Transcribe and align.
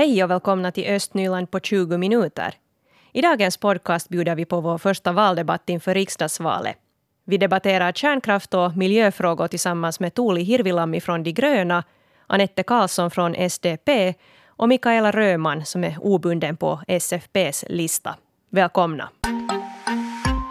Hej 0.00 0.24
och 0.24 0.30
välkomna 0.30 0.72
till 0.72 0.86
Östnyland 0.94 1.50
på 1.50 1.60
20 1.60 1.98
minuter. 1.98 2.54
I 3.12 3.20
dagens 3.20 3.56
podcast 3.56 4.08
bjuder 4.08 4.34
vi 4.34 4.44
på 4.44 4.60
vår 4.60 4.78
första 4.78 5.12
valdebatt 5.12 5.68
inför 5.68 5.94
riksdagsvalet. 5.94 6.76
Vi 7.24 7.36
debatterar 7.36 7.92
kärnkraft 7.92 8.54
och 8.54 8.76
miljöfrågor 8.76 9.48
tillsammans 9.48 10.00
med 10.00 10.14
Tuuli 10.14 10.42
Hirvilammi 10.42 11.00
från 11.00 11.22
De 11.22 11.32
gröna, 11.32 11.84
Anette 12.26 12.62
Karlsson 12.62 13.10
från 13.10 13.34
SDP 13.34 14.14
och 14.46 14.68
Mikaela 14.68 15.10
Röman 15.10 15.64
som 15.64 15.84
är 15.84 15.96
obunden 16.00 16.56
på 16.56 16.80
SFPs 16.88 17.64
lista. 17.68 18.14
Välkomna. 18.50 19.08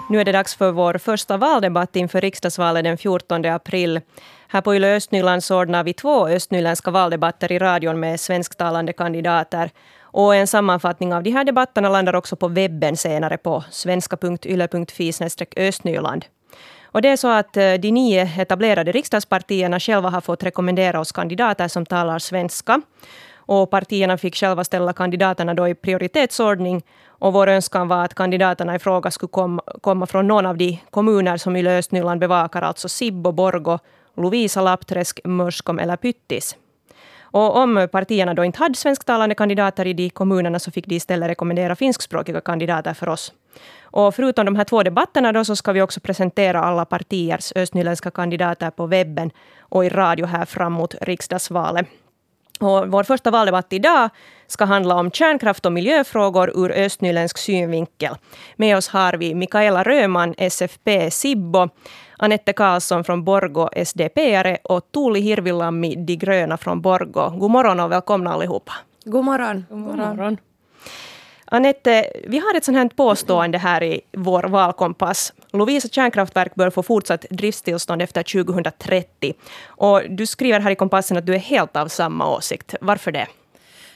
Nu 0.09 0.21
är 0.21 0.25
det 0.25 0.31
dags 0.31 0.55
för 0.55 0.71
vår 0.71 0.97
första 0.97 1.37
valdebatt 1.37 1.95
inför 1.95 2.21
riksdagsvalet 2.21 2.83
den 2.83 2.97
14 2.97 3.45
april. 3.45 4.01
Här 4.51 4.61
på 4.61 4.75
Yle 4.75 4.95
Östnyland 4.95 5.43
så 5.43 5.59
ordnar 5.59 5.83
vi 5.83 5.93
två 5.93 6.27
östnyländska 6.27 6.91
valdebatter 6.91 7.51
i 7.51 7.59
radion 7.59 7.99
med 7.99 8.19
svensktalande 8.19 8.93
kandidater. 8.93 9.71
Och 10.01 10.35
en 10.35 10.47
sammanfattning 10.47 11.13
av 11.13 11.23
de 11.23 11.31
här 11.31 11.43
debatterna 11.43 11.89
landar 11.89 12.15
också 12.15 12.35
på 12.35 12.47
webben 12.47 12.97
senare 12.97 13.37
på 13.37 13.63
svenska.yle.fi 13.71 15.13
östnyland. 15.57 16.25
Och 16.83 17.01
det 17.01 17.09
är 17.09 17.17
så 17.17 17.27
att 17.27 17.57
eh, 17.57 17.73
de 17.73 17.91
nio 17.91 18.29
etablerade 18.37 18.91
riksdagspartierna 18.91 19.79
själva 19.79 20.09
har 20.09 20.21
fått 20.21 20.43
rekommendera 20.43 20.99
oss 20.99 21.11
kandidater 21.11 21.67
som 21.67 21.85
talar 21.85 22.19
svenska. 22.19 22.81
Och 23.35 23.69
partierna 23.69 24.17
fick 24.17 24.35
själva 24.35 24.63
ställa 24.63 24.93
kandidaterna 24.93 25.53
då 25.53 25.67
i 25.67 25.75
prioritetsordning. 25.75 26.83
Och 27.07 27.33
vår 27.33 27.47
önskan 27.47 27.87
var 27.87 28.05
att 28.05 28.13
kandidaterna 28.13 28.75
i 28.75 28.79
fråga 28.79 29.11
skulle 29.11 29.29
komma, 29.29 29.61
komma 29.81 30.05
från 30.05 30.27
någon 30.27 30.45
av 30.45 30.57
de 30.57 30.79
kommuner 30.91 31.37
som 31.37 31.55
Yle 31.55 31.77
Östnyland 31.77 32.19
bevakar, 32.19 32.61
alltså 32.61 32.89
Sibbo, 32.89 33.31
Borgo, 33.31 33.79
Lovisa, 34.15 34.61
Lappträsk, 34.61 35.19
Mörskom 35.23 35.79
eller 35.79 35.95
Pyttis. 35.95 36.55
Och 37.31 37.57
om 37.57 37.87
partierna 37.91 38.33
då 38.33 38.43
inte 38.43 38.59
hade 38.59 38.75
svensktalande 38.75 39.35
kandidater 39.35 39.87
i 39.87 39.93
de 39.93 40.09
kommunerna 40.09 40.59
så 40.59 40.71
fick 40.71 40.87
de 40.87 40.95
istället 40.95 41.29
rekommendera 41.29 41.75
finskspråkiga 41.75 42.41
kandidater 42.41 42.93
för 42.93 43.09
oss. 43.09 43.33
Och 43.81 44.15
förutom 44.15 44.45
de 44.45 44.55
här 44.55 44.63
två 44.63 44.83
debatterna 44.83 45.31
då 45.31 45.45
så 45.45 45.55
ska 45.55 45.71
vi 45.71 45.81
också 45.81 45.99
presentera 45.99 46.63
alla 46.63 46.85
partiers 46.85 47.53
östnyländska 47.55 48.11
kandidater 48.11 48.71
på 48.71 48.87
webben 48.87 49.31
och 49.59 49.85
i 49.85 49.89
radio 49.89 50.25
här 50.25 50.45
fram 50.45 50.73
mot 50.73 50.95
riksdagsvalet. 51.01 51.87
Och 52.59 52.87
vår 52.87 53.03
första 53.03 53.31
valdebatt 53.31 53.73
idag 53.73 54.09
ska 54.47 54.65
handla 54.65 54.95
om 54.95 55.11
kärnkraft 55.11 55.65
och 55.65 55.71
miljöfrågor 55.71 56.51
ur 56.55 56.71
östnyländsk 56.71 57.37
synvinkel. 57.37 58.15
Med 58.55 58.77
oss 58.77 58.87
har 58.87 59.13
vi 59.13 59.35
Mikaela 59.35 59.83
Röman, 59.83 60.35
SFP 60.37 61.11
Sibbo, 61.11 61.69
Anette 62.17 62.53
Karlsson 62.53 63.03
från 63.03 63.23
Borgo, 63.23 63.69
SDP-are 63.75 64.57
och 64.63 64.91
Tuuli 64.91 65.19
Hirvilammi, 65.19 65.95
De 65.95 66.15
gröna 66.15 66.57
från 66.57 66.81
Borgo. 66.81 67.29
God 67.29 67.51
morgon 67.51 67.79
och 67.79 67.91
välkomna 67.91 68.33
allihopa. 68.33 68.73
God 69.05 69.25
morgon. 69.25 69.65
God 69.69 69.79
morgon. 69.79 69.97
God 69.97 70.17
morgon. 70.17 70.37
Anette, 71.45 72.05
vi 72.27 72.39
har 72.39 72.57
ett 72.57 72.63
sånt 72.63 72.77
här 72.77 72.89
påstående 72.89 73.57
här 73.57 73.83
i 73.83 74.01
vår 74.11 74.43
valkompass. 74.43 75.33
Lovisa 75.51 75.87
kärnkraftverk 75.87 76.55
bör 76.55 76.69
få 76.69 76.83
fortsatt 76.83 77.25
driftstillstånd 77.29 78.01
efter 78.01 78.23
2030. 78.43 79.33
Och 79.67 80.01
du 80.09 80.25
skriver 80.25 80.59
här 80.59 80.71
i 80.71 80.75
kompassen 80.75 81.17
att 81.17 81.25
du 81.25 81.35
är 81.35 81.39
helt 81.39 81.77
av 81.77 81.87
samma 81.87 82.35
åsikt. 82.35 82.75
Varför 82.81 83.11
det? 83.11 83.27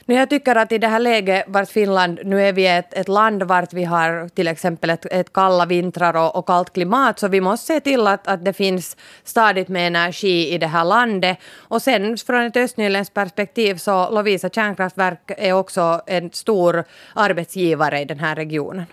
Nu 0.06 0.14
jag 0.14 0.30
tycker 0.30 0.56
att 0.56 0.72
i 0.72 0.78
det 0.78 0.88
här 0.88 0.98
läget 0.98 1.44
vart 1.48 1.68
Finland, 1.68 2.20
nu 2.24 2.42
är 2.42 2.52
vi 2.52 2.66
ett, 2.66 2.94
ett 2.94 3.08
land 3.08 3.42
vart 3.42 3.72
vi 3.72 3.84
har 3.84 4.28
till 4.28 4.48
exempel 4.48 4.90
ett, 4.90 5.06
ett 5.06 5.32
kalla 5.32 5.66
vintrar 5.66 6.16
och, 6.16 6.36
och, 6.36 6.46
kallt 6.46 6.72
klimat, 6.72 7.18
så 7.18 7.28
vi 7.28 7.40
måste 7.40 7.66
se 7.66 7.80
till 7.80 8.06
att, 8.06 8.28
att 8.28 8.44
det 8.44 8.52
finns 8.52 8.96
stadigt 9.24 9.68
med 9.68 9.86
energi 9.86 10.54
i 10.54 10.58
det 10.58 10.66
här 10.66 10.84
landet. 10.84 11.38
Och 11.56 11.82
sen 11.82 12.16
från 12.16 12.42
ett 12.42 12.56
östnyländskt 12.56 13.14
perspektiv 13.14 13.76
så 13.76 14.10
Lovisa 14.10 14.48
kärnkraftverk 14.48 15.30
är 15.38 15.52
också 15.52 16.00
en 16.06 16.32
stor 16.32 16.84
arbetsgivare 17.14 18.00
i 18.00 18.04
den 18.04 18.18
här 18.18 18.36
regionen. 18.36 18.86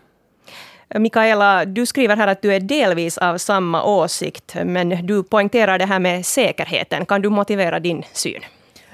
Mikaela, 0.99 1.65
du 1.65 1.85
skriver 1.85 2.15
här 2.15 2.27
att 2.27 2.41
du 2.41 2.53
är 2.53 2.59
delvis 2.59 3.17
av 3.17 3.37
samma 3.37 3.83
åsikt, 3.83 4.55
men 4.65 4.89
du 5.05 5.23
poängterar 5.23 5.79
det 5.79 5.85
här 5.85 5.99
med 5.99 6.25
säkerheten. 6.25 7.05
Kan 7.05 7.21
du 7.21 7.29
motivera 7.29 7.79
din 7.79 8.03
syn? 8.13 8.41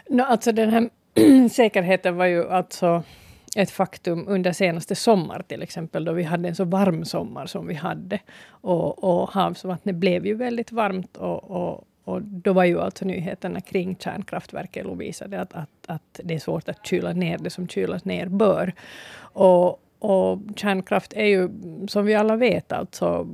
No, 0.10 0.22
alltså 0.22 0.52
den 0.52 0.70
här 0.70 0.90
säkerheten 1.50 2.16
var 2.16 2.26
ju 2.26 2.50
alltså 2.50 3.04
ett 3.56 3.72
faktum 3.72 4.26
under 4.28 4.52
senaste 4.52 4.96
sommar 4.96 5.44
till 5.48 5.62
exempel, 5.62 6.06
då 6.06 6.12
vi 6.12 6.24
hade 6.24 6.50
en 6.50 6.56
så 6.56 6.64
varm 6.64 7.06
sommar 7.06 7.46
som 7.46 7.68
vi 7.68 7.74
hade. 7.74 8.20
Och, 8.50 9.04
och 9.04 9.30
havsvattnet 9.32 9.96
blev 9.96 10.26
ju 10.26 10.34
väldigt 10.34 10.72
varmt 10.72 11.18
och, 11.18 11.52
och, 11.52 11.84
och 12.04 12.22
då 12.22 12.54
var 12.54 12.64
ju 12.64 12.82
alltså 12.82 13.06
nyheterna 13.06 13.62
kring 13.62 13.96
kärnkraftverket 13.96 14.86
Lovisa 14.86 15.26
att, 15.26 15.54
att, 15.54 15.70
att 15.88 16.20
det 16.24 16.34
är 16.34 16.40
svårt 16.40 16.70
att 16.70 16.88
kyla 16.88 17.14
ner 17.14 17.38
det 17.38 17.50
som 17.50 17.68
kylas 17.68 18.06
ner 18.06 18.26
bör. 18.26 18.74
Och, 19.20 19.80
och 20.00 20.40
kärnkraft 20.56 21.14
är 21.14 21.26
ju, 21.26 21.50
som 21.88 22.06
vi 22.06 22.16
alla 22.16 22.36
vet, 22.36 22.72
alltså 22.72 23.28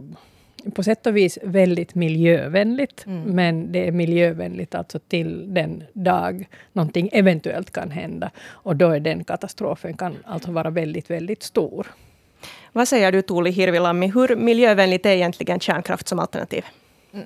på 0.76 0.84
sätt 0.84 1.08
och 1.08 1.18
vis 1.18 1.40
väldigt 1.44 1.96
miljövänligt, 1.96 3.06
mm. 3.06 3.22
men 3.22 3.72
det 3.72 3.88
är 3.88 3.92
miljövänligt 3.92 4.76
alltså 4.76 5.00
till 5.00 5.54
den 5.54 5.84
dag 5.94 6.48
någonting 6.74 7.10
eventuellt 7.12 7.72
kan 7.72 7.92
hända. 7.92 8.32
Och 8.48 8.76
då 8.76 8.90
är 8.90 9.00
den 9.00 9.24
katastrofen 9.24 9.98
kan 9.98 10.18
alltså 10.26 10.52
vara 10.52 10.70
väldigt, 10.70 11.10
väldigt 11.10 11.44
stor. 11.44 11.88
Vad 12.72 12.88
säger 12.88 13.12
du 13.12 13.22
Tuuli 13.22 13.52
Hirvilammi, 13.52 14.08
hur 14.08 14.36
miljövänligt 14.36 15.06
är 15.06 15.12
egentligen 15.12 15.60
kärnkraft 15.60 16.08
som 16.08 16.20
alternativ? 16.20 16.66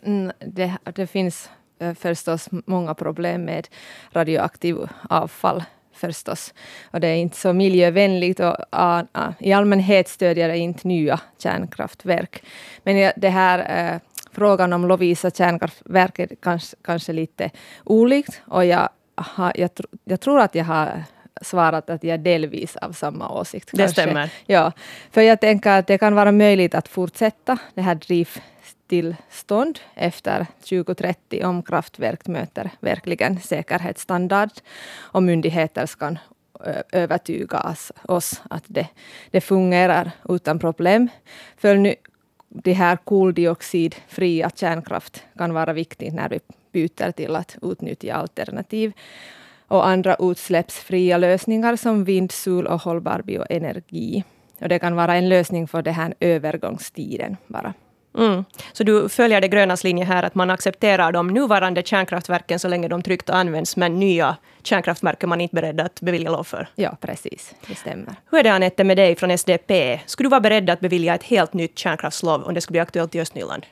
Mm, 0.04 0.32
det, 0.40 0.78
det 0.96 1.08
finns 1.08 1.50
eh, 1.80 1.94
förstås 1.94 2.50
många 2.52 2.94
problem 2.94 3.46
med 3.46 3.68
radioaktivt 4.14 4.90
avfall 5.10 5.64
förstås. 5.98 6.54
Och 6.92 7.00
det 7.00 7.08
är 7.08 7.16
inte 7.16 7.38
så 7.38 7.54
miljövänligt 7.54 8.40
och 8.40 8.56
uh, 8.76 9.02
uh, 9.18 9.30
i 9.40 9.54
allmänhet 9.54 10.08
stödjer 10.08 10.48
det 10.48 10.58
inte 10.58 10.88
nya 10.88 11.20
kärnkraftverk. 11.38 12.44
Men 12.84 13.12
det 13.16 13.30
här 13.30 13.94
uh, 13.94 14.00
frågan 14.32 14.74
om 14.74 14.88
Lovisa 14.88 15.32
kärnkraftverk 15.32 16.20
är 16.20 16.30
kanske, 16.42 16.78
kanske 16.82 17.14
lite 17.14 17.50
olikt 17.84 18.42
och 18.48 18.66
jag, 18.66 18.90
ha, 19.36 19.52
jag, 19.56 19.76
tr 19.76 19.86
jag 20.04 20.20
tror 20.20 20.40
att 20.40 20.56
jag 20.56 20.66
har 20.66 21.04
svarat 21.42 21.90
att 21.90 22.04
jag 22.04 22.20
delvis 22.20 22.76
av 22.76 22.92
samma 22.92 23.30
åsikt. 23.30 23.70
Det 23.72 23.78
kanske. 23.78 24.02
stämmer. 24.02 24.30
Ja, 24.46 24.72
för 25.12 25.22
jag 25.22 25.42
tänker 25.42 25.80
att 25.80 25.88
det 25.88 25.98
kan 25.98 26.16
vara 26.16 26.32
möjligt 26.32 26.76
att 26.76 26.88
fortsätta 26.88 27.58
det 27.74 27.82
här 27.82 27.96
drift 28.88 29.18
tillstånd 29.28 29.80
efter 29.96 30.46
2030 30.60 31.46
om 31.46 31.64
kraftverk 31.64 32.28
möter 32.28 32.72
verkligen 32.80 33.40
säkerhetsstandard 33.40 34.50
och 35.14 35.24
myndigheter 35.24 35.86
ska 35.86 36.08
eh, 36.66 36.82
övertyga 36.92 37.76
oss 38.08 38.42
att 38.50 38.64
det, 38.68 38.88
det 39.32 39.42
fungerar 39.42 40.12
utan 40.30 40.60
problem. 40.60 41.10
För 41.58 41.76
nu, 41.76 41.96
det 42.50 42.74
här 42.74 42.98
koldioxidfria 42.98 44.50
kärnkraft 44.56 45.24
kan 45.38 45.54
vara 45.54 45.74
viktigt 45.74 46.14
när 46.14 46.30
vi 46.30 46.40
byter 46.72 47.12
till 47.12 47.36
att 47.36 47.58
utnyttja 47.62 48.14
alternativ 48.14 48.94
och 49.70 49.88
andra 49.88 50.16
utsläppsfria 50.20 51.18
lösningar 51.18 51.76
som 51.76 52.04
vind, 52.04 52.32
sol 52.32 52.68
och 52.68 52.82
hållbar 52.82 53.22
bioenergi. 53.22 54.24
Och 54.62 54.70
det 54.70 54.80
kan 54.80 54.96
vara 54.96 55.16
en 55.16 55.30
lösning 55.30 55.68
för 55.68 55.82
den 55.82 55.94
här 55.94 56.14
övergångstiden 56.20 57.38
bara. 57.48 57.74
Mm. 58.18 58.46
Så 58.74 58.84
du 58.84 59.10
följer 59.10 59.42
det 59.42 59.48
grönas 59.48 59.84
linje 59.84 60.06
här 60.06 60.24
att 60.24 60.36
man 60.36 60.50
accepterar 60.50 61.12
de 61.12 61.28
nuvarande 61.28 61.84
kärnkraftverken 61.84 62.60
så 62.60 62.68
länge 62.68 62.88
de 62.88 63.02
tryggt 63.02 63.30
används, 63.30 63.78
men 63.78 64.00
nya 64.00 64.38
kärnkraftverk 64.64 65.24
är 65.24 65.28
man 65.28 65.42
inte 65.42 65.56
beredd 65.56 65.82
att 65.82 66.02
bevilja 66.02 66.32
lov 66.32 66.44
för? 66.44 66.68
Ja, 66.76 66.98
precis. 67.02 67.56
Det 67.68 67.76
stämmer. 67.76 68.16
Hur 68.32 68.40
är 68.40 68.44
det 68.44 68.54
Anette 68.54 68.84
med 68.84 68.98
dig 68.98 69.16
från 69.16 69.38
SDP? 69.38 70.00
Skulle 70.06 70.28
du 70.28 70.32
vara 70.32 70.42
beredd 70.42 70.70
att 70.70 70.80
bevilja 70.80 71.16
ett 71.16 71.24
helt 71.24 71.54
nytt 71.54 71.80
kärnkraftslov 71.80 72.44
om 72.44 72.54
det 72.54 72.62
skulle 72.62 72.74
bli 72.74 72.80
aktuellt 72.80 73.16
i 73.16 73.22
Östnyland? 73.22 73.66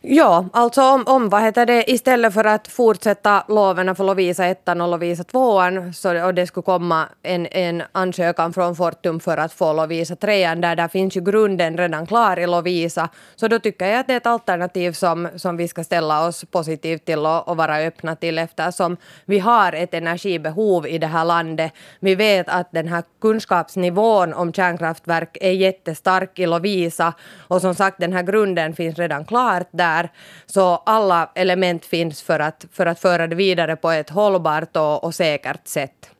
Ja, 0.00 0.48
alltså 0.52 0.82
om, 0.82 1.04
om 1.06 1.28
vad 1.28 1.42
heter 1.42 1.66
det, 1.66 1.90
istället 1.90 2.34
för 2.34 2.44
att 2.44 2.68
fortsätta 2.68 3.44
loven 3.48 3.96
för 3.96 4.04
Lovisa 4.04 4.46
1 4.46 4.68
och 4.68 4.76
Lovisa 4.76 5.24
2 5.24 5.60
så, 5.94 6.24
och 6.26 6.34
det 6.34 6.46
skulle 6.46 6.64
komma 6.64 7.08
en, 7.22 7.46
en 7.46 7.82
ansökan 7.92 8.52
från 8.52 8.76
Fortum 8.76 9.20
för 9.20 9.36
att 9.36 9.52
få 9.52 9.72
Lovisa 9.72 10.16
3 10.16 10.54
där, 10.54 10.76
där 10.76 10.88
finns 10.88 11.16
ju 11.16 11.20
grunden 11.20 11.76
redan 11.76 12.06
klar 12.06 12.38
i 12.38 12.46
Lovisa. 12.46 13.08
Så 13.36 13.48
då 13.48 13.58
tycker 13.58 13.86
jag 13.86 14.00
att 14.00 14.06
det 14.06 14.12
är 14.12 14.16
ett 14.16 14.26
alternativ 14.26 14.92
som, 14.92 15.28
som 15.36 15.56
vi 15.56 15.68
ska 15.68 15.84
ställa 15.84 16.26
oss 16.26 16.44
positivt 16.44 17.04
till 17.04 17.18
och, 17.18 17.48
och 17.48 17.56
vara 17.56 17.76
öppna 17.76 18.16
till 18.16 18.38
eftersom 18.38 18.96
vi 19.24 19.38
har 19.38 19.72
ett 19.72 19.94
energibehov 19.94 20.86
i 20.86 20.98
det 20.98 21.06
här 21.06 21.24
landet. 21.24 21.72
Vi 22.00 22.14
vet 22.14 22.48
att 22.48 22.72
den 22.72 22.88
här 22.88 23.02
kunskapsnivån 23.20 24.34
om 24.34 24.52
kärnkraftverk 24.52 25.38
är 25.40 25.52
jättestark 25.52 26.38
i 26.38 26.46
Lovisa 26.46 27.12
och 27.48 27.60
som 27.60 27.74
sagt 27.74 28.00
den 28.00 28.12
här 28.12 28.22
grunden 28.22 28.74
finns 28.74 28.98
redan 28.98 29.24
klart 29.24 29.68
där 29.70 29.95
där. 29.96 30.10
Så 30.46 30.82
alla 30.86 31.30
element 31.34 31.84
finns 31.84 32.22
för 32.22 32.40
att, 32.40 32.66
för 32.72 32.86
att 32.86 33.00
föra 33.00 33.26
det 33.26 33.36
vidare 33.36 33.76
på 33.76 33.90
ett 33.90 34.10
hållbart 34.10 34.76
och, 34.76 35.04
och 35.04 35.14
säkert 35.14 35.68
sätt. 35.68 36.10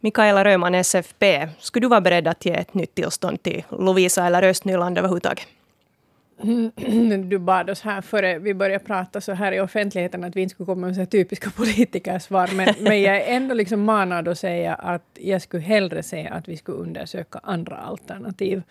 Mikaela 0.00 0.44
Röman, 0.44 0.74
SFP, 0.74 1.48
skulle 1.58 1.84
du 1.84 1.88
vara 1.88 2.00
beredd 2.00 2.28
att 2.28 2.44
ge 2.44 2.52
ett 2.52 2.74
nytt 2.74 2.94
tillstånd 2.94 3.42
till 3.42 3.64
Lovisa 3.70 4.26
eller 4.26 4.42
Östnyland 4.42 4.98
överhuvudtaget? 4.98 5.46
du 7.28 7.38
bad 7.38 7.70
oss 7.70 7.80
här 7.80 8.00
före 8.00 8.38
vi 8.38 8.54
började 8.54 8.84
prata 8.84 9.20
så 9.20 9.32
här 9.32 9.52
i 9.52 9.60
offentligheten 9.60 10.24
att 10.24 10.36
vi 10.36 10.42
inte 10.42 10.54
skulle 10.54 10.66
komma 10.66 10.86
med 10.86 10.96
så 10.96 11.06
typiska 11.06 11.50
politikersvar. 11.56 12.50
Men, 12.54 12.74
men 12.80 13.02
jag 13.02 13.16
är 13.16 13.36
ändå 13.36 13.54
liksom 13.54 13.82
manad 13.84 14.28
att 14.28 14.38
säga 14.38 14.74
att 14.74 15.02
jag 15.14 15.42
skulle 15.42 15.62
hellre 15.62 16.02
se 16.02 16.28
att 16.28 16.48
vi 16.48 16.56
skulle 16.56 16.78
undersöka 16.78 17.40
andra 17.42 17.76
alternativ. 17.76 18.62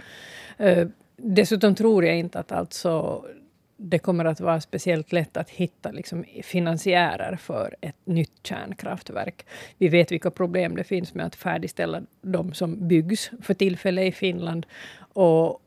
Uh, 0.61 0.87
dessutom 1.17 1.75
tror 1.75 2.05
jag 2.05 2.17
inte 2.17 2.39
att 2.39 2.51
alltså 2.51 3.25
det 3.83 3.99
kommer 3.99 4.25
att 4.25 4.39
vara 4.39 4.61
speciellt 4.61 5.11
lätt 5.11 5.37
att 5.37 5.49
hitta 5.49 5.91
liksom 5.91 6.25
finansiärer 6.43 7.35
för 7.35 7.75
ett 7.81 7.95
nytt 8.05 8.31
kärnkraftverk. 8.43 9.45
Vi 9.77 9.87
vet 9.87 10.11
vilka 10.11 10.31
problem 10.31 10.75
det 10.75 10.83
finns 10.83 11.13
med 11.13 11.25
att 11.25 11.35
färdigställa 11.35 12.01
de 12.21 12.53
som 12.53 12.87
byggs 12.87 13.31
för 13.41 13.53
tillfället 13.53 14.05
i 14.05 14.11
Finland. 14.11 14.65
Och, 15.13 15.61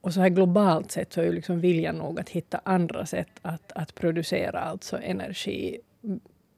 och 0.00 0.14
så 0.14 0.20
här 0.20 0.28
globalt 0.28 0.90
sett 0.90 1.12
så 1.12 1.20
är 1.20 1.24
ju 1.24 1.32
liksom 1.32 1.60
viljan 1.60 1.94
nog 1.94 2.20
att 2.20 2.28
hitta 2.28 2.60
andra 2.64 3.06
sätt 3.06 3.30
att, 3.42 3.72
att 3.72 3.94
producera 3.94 4.60
alltså 4.60 4.98
energi 5.02 5.78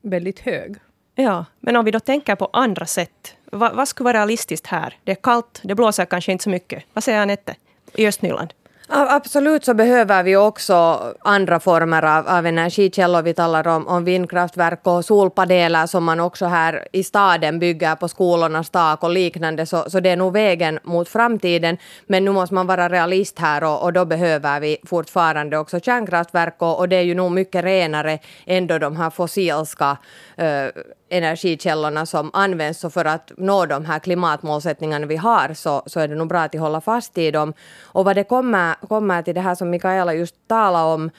väldigt 0.03 0.41
hög. 0.41 0.77
Ja, 1.15 1.45
men 1.61 1.77
om 1.77 1.85
vi 1.85 1.91
då 1.91 2.01
tänker 2.01 2.35
på 2.35 2.51
andra 2.53 2.87
sätt. 2.87 3.37
Vad, 3.45 3.77
vad 3.77 3.89
skulle 3.89 4.05
vara 4.05 4.19
realistiskt 4.19 4.67
här? 4.67 4.95
Det 5.05 5.13
är 5.13 5.17
kallt, 5.23 5.61
det 5.65 5.75
blåser 5.75 6.05
kanske 6.05 6.33
inte 6.33 6.45
så 6.45 6.51
mycket. 6.51 6.85
Vad 6.93 7.05
säger 7.05 7.21
Anette 7.21 7.57
i 7.95 8.07
Östnyland? 8.07 8.55
Absolut 8.95 9.65
så 9.65 9.75
behöver 9.75 10.23
vi 10.23 10.37
också 10.37 10.99
andra 11.21 11.61
former 11.61 12.03
av, 12.03 12.29
av 12.29 12.47
energikällor. 12.47 13.23
Vi 13.23 13.35
talar 13.35 13.69
om, 13.69 13.89
om 13.89 14.05
vindkraftverk 14.05 14.81
och 14.83 15.05
solpaneler 15.05 15.87
som 15.87 16.05
man 16.05 16.21
också 16.21 16.47
här 16.47 16.89
i 16.93 17.05
staden 17.05 17.59
bygger 17.59 17.97
på 17.97 18.09
skolornas 18.09 18.71
tak 18.71 19.03
och 19.03 19.11
liknande. 19.11 19.67
Så, 19.67 19.91
så 19.91 20.01
det 20.01 20.11
är 20.11 20.17
nog 20.17 20.33
vägen 20.33 20.79
mot 20.83 21.09
framtiden. 21.09 21.79
Men 22.07 22.25
nu 22.25 22.31
måste 22.31 22.55
man 22.55 22.67
vara 22.67 22.89
realist 22.89 23.39
här 23.39 23.65
och, 23.65 23.83
och 23.83 23.93
då 23.93 24.05
behöver 24.05 24.61
vi 24.61 24.77
fortfarande 24.87 25.59
också 25.59 25.81
kärnkraftverk 25.81 26.57
och, 26.59 26.79
och 26.79 26.89
det 26.89 26.97
är 26.97 27.03
ju 27.03 27.15
nog 27.15 27.33
mycket 27.33 27.65
renare 27.65 28.19
än 28.47 28.67
då 28.67 28.79
de 28.79 28.97
här 28.97 29.11
fossilska 29.11 29.97
uh, 30.41 30.83
energikällorna 31.13 32.07
som 32.07 32.31
används. 32.33 32.81
Så 32.81 32.91
för 32.91 33.05
att 33.05 33.33
nå 33.37 33.67
de 33.67 33.85
här 33.85 33.99
klimatmålsättningarna 33.99 35.07
vi 35.07 35.17
har 35.17 35.55
så, 35.55 35.83
så 35.87 36.01
är 36.01 36.09
det 36.09 36.15
nog 36.15 36.29
bra 36.29 36.41
att 36.41 36.55
hålla 36.55 36.81
fast 36.81 37.19
i 37.19 37.31
dem. 37.31 37.53
Och 37.83 38.05
vad 38.05 38.17
det 38.17 38.25
kommer, 38.25 38.75
kommer 38.89 39.23
till 39.23 39.35
det 39.35 39.41
här 39.41 39.55
som 39.55 39.71
Mikaela 39.71 40.15
just 40.15 40.49
talade 40.49 40.95
om 40.95 41.11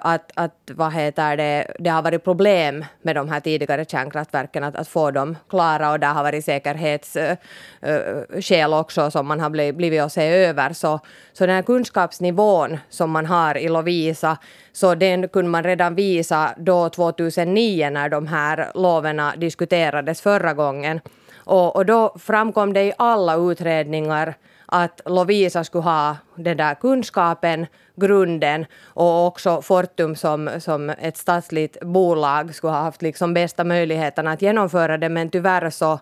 att, 0.00 0.32
att 0.34 0.70
vad 0.74 0.92
heter 0.92 1.36
det, 1.36 1.66
det 1.78 1.90
har 1.90 2.02
varit 2.02 2.24
problem 2.24 2.84
med 3.02 3.16
de 3.16 3.28
här 3.28 3.40
tidigare 3.40 3.84
kärnkraftverken 3.84 4.64
att, 4.64 4.76
att 4.76 4.88
få 4.88 5.10
dem 5.10 5.36
klara 5.48 5.90
och 5.90 6.00
där 6.00 6.12
har 6.12 6.22
varit 6.22 6.44
säkerhetsskäl 6.44 8.72
också 8.72 9.10
som 9.10 9.26
man 9.26 9.40
har 9.40 9.50
blivit, 9.50 9.76
blivit 9.76 10.00
att 10.00 10.12
se 10.12 10.26
över. 10.26 10.72
Så, 10.72 11.00
så 11.32 11.46
den 11.46 11.54
här 11.54 11.62
kunskapsnivån 11.62 12.78
som 12.88 13.10
man 13.10 13.26
har 13.26 13.58
i 13.58 13.68
Lovisa 13.68 14.38
så 14.72 14.94
den 14.94 15.28
kunde 15.28 15.50
man 15.50 15.62
redan 15.62 15.94
visa 15.94 16.54
då 16.56 16.88
2009 16.88 17.90
när 17.90 18.08
de 18.08 18.26
här 18.26 18.70
loven 18.74 19.22
diskuterades 19.36 20.20
förra 20.20 20.54
gången. 20.54 21.00
Och, 21.44 21.76
och 21.76 21.86
då 21.86 22.16
framkom 22.18 22.72
det 22.72 22.82
i 22.82 22.92
alla 22.98 23.36
utredningar 23.36 24.34
att 24.72 25.00
Lovisa 25.06 25.64
skulle 25.64 25.84
ha 25.84 26.16
den 26.36 26.56
där 26.56 26.74
kunskapen, 26.74 27.66
grunden 27.96 28.66
och 28.84 29.26
också 29.26 29.62
Fortum 29.62 30.16
som, 30.16 30.50
som 30.60 30.90
ett 30.90 31.16
statligt 31.16 31.80
bolag 31.80 32.54
skulle 32.54 32.72
ha 32.72 32.82
haft 32.82 33.02
liksom 33.02 33.34
bästa 33.34 33.64
möjligheten 33.64 34.26
att 34.26 34.42
genomföra 34.42 34.98
det 34.98 35.08
men 35.08 35.30
tyvärr 35.30 35.70
så 35.70 36.00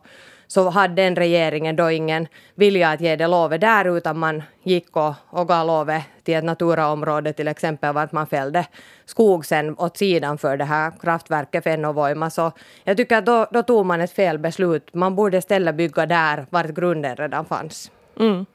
så 0.53 0.71
hade 0.71 1.03
den 1.03 1.17
regeringen 1.17 1.77
då 1.77 1.91
ingen 1.91 2.27
vilja 2.55 2.91
att 2.91 3.01
ge 3.01 3.17
det 3.17 3.27
lovet 3.27 3.61
där 3.61 3.97
utan 3.97 4.19
man 4.19 4.43
gick 4.63 4.97
och, 4.97 5.15
och 5.31 5.49
gav 5.49 5.67
lovet 5.67 6.03
till 6.25 6.35
ett 6.35 6.45
Naturaområde 6.45 7.33
till 7.33 7.49
exempel 7.49 7.95
vart 7.95 8.13
man 8.13 8.27
fällde 8.27 8.67
skog 9.05 9.47
sen 9.47 9.79
åt 9.79 9.97
sidan 9.97 10.39
för 10.39 10.57
det 10.57 10.65
här 10.65 10.93
kraftverket 11.01 11.65
Fennovoima. 11.65 12.31
Så 12.31 12.53
jag 12.85 12.97
tycker 12.97 13.17
att 13.17 13.27
då, 13.27 13.47
då 13.51 13.63
tog 13.63 13.87
man 13.87 14.01
ett 14.01 14.13
fel 14.13 14.39
beslut. 14.39 14.95
Man 14.95 15.17
borde 15.17 15.39
istället 15.39 15.75
bygga 15.75 16.07
där 16.07 16.47
vart 16.51 16.75
grunden 16.75 17.17
redan 17.17 17.45
fanns. 17.45 17.91
Mm. 18.21 18.47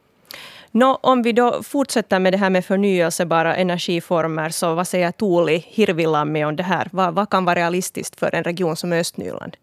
Nå, 0.76 1.00
om 1.02 1.22
vi 1.22 1.32
då 1.32 1.64
fortsätter 1.64 2.20
med 2.20 2.34
det 2.34 2.38
här 2.38 2.50
med 2.50 2.66
förnyelsebara 2.66 3.56
energiformer, 3.56 4.50
så 4.50 4.76
vad 4.76 4.88
säger 4.88 5.12
Tuuli 5.12 5.58
Hirvilammi 5.68 6.46
om 6.46 6.56
det 6.56 6.64
här? 6.64 6.88
Vad, 6.92 7.14
vad 7.14 7.30
kan 7.30 7.46
vara 7.46 7.56
realistiskt 7.56 8.20
för 8.20 8.36
en 8.36 8.44
region 8.44 8.76
som 8.76 8.94
Östnyland? 8.94 9.58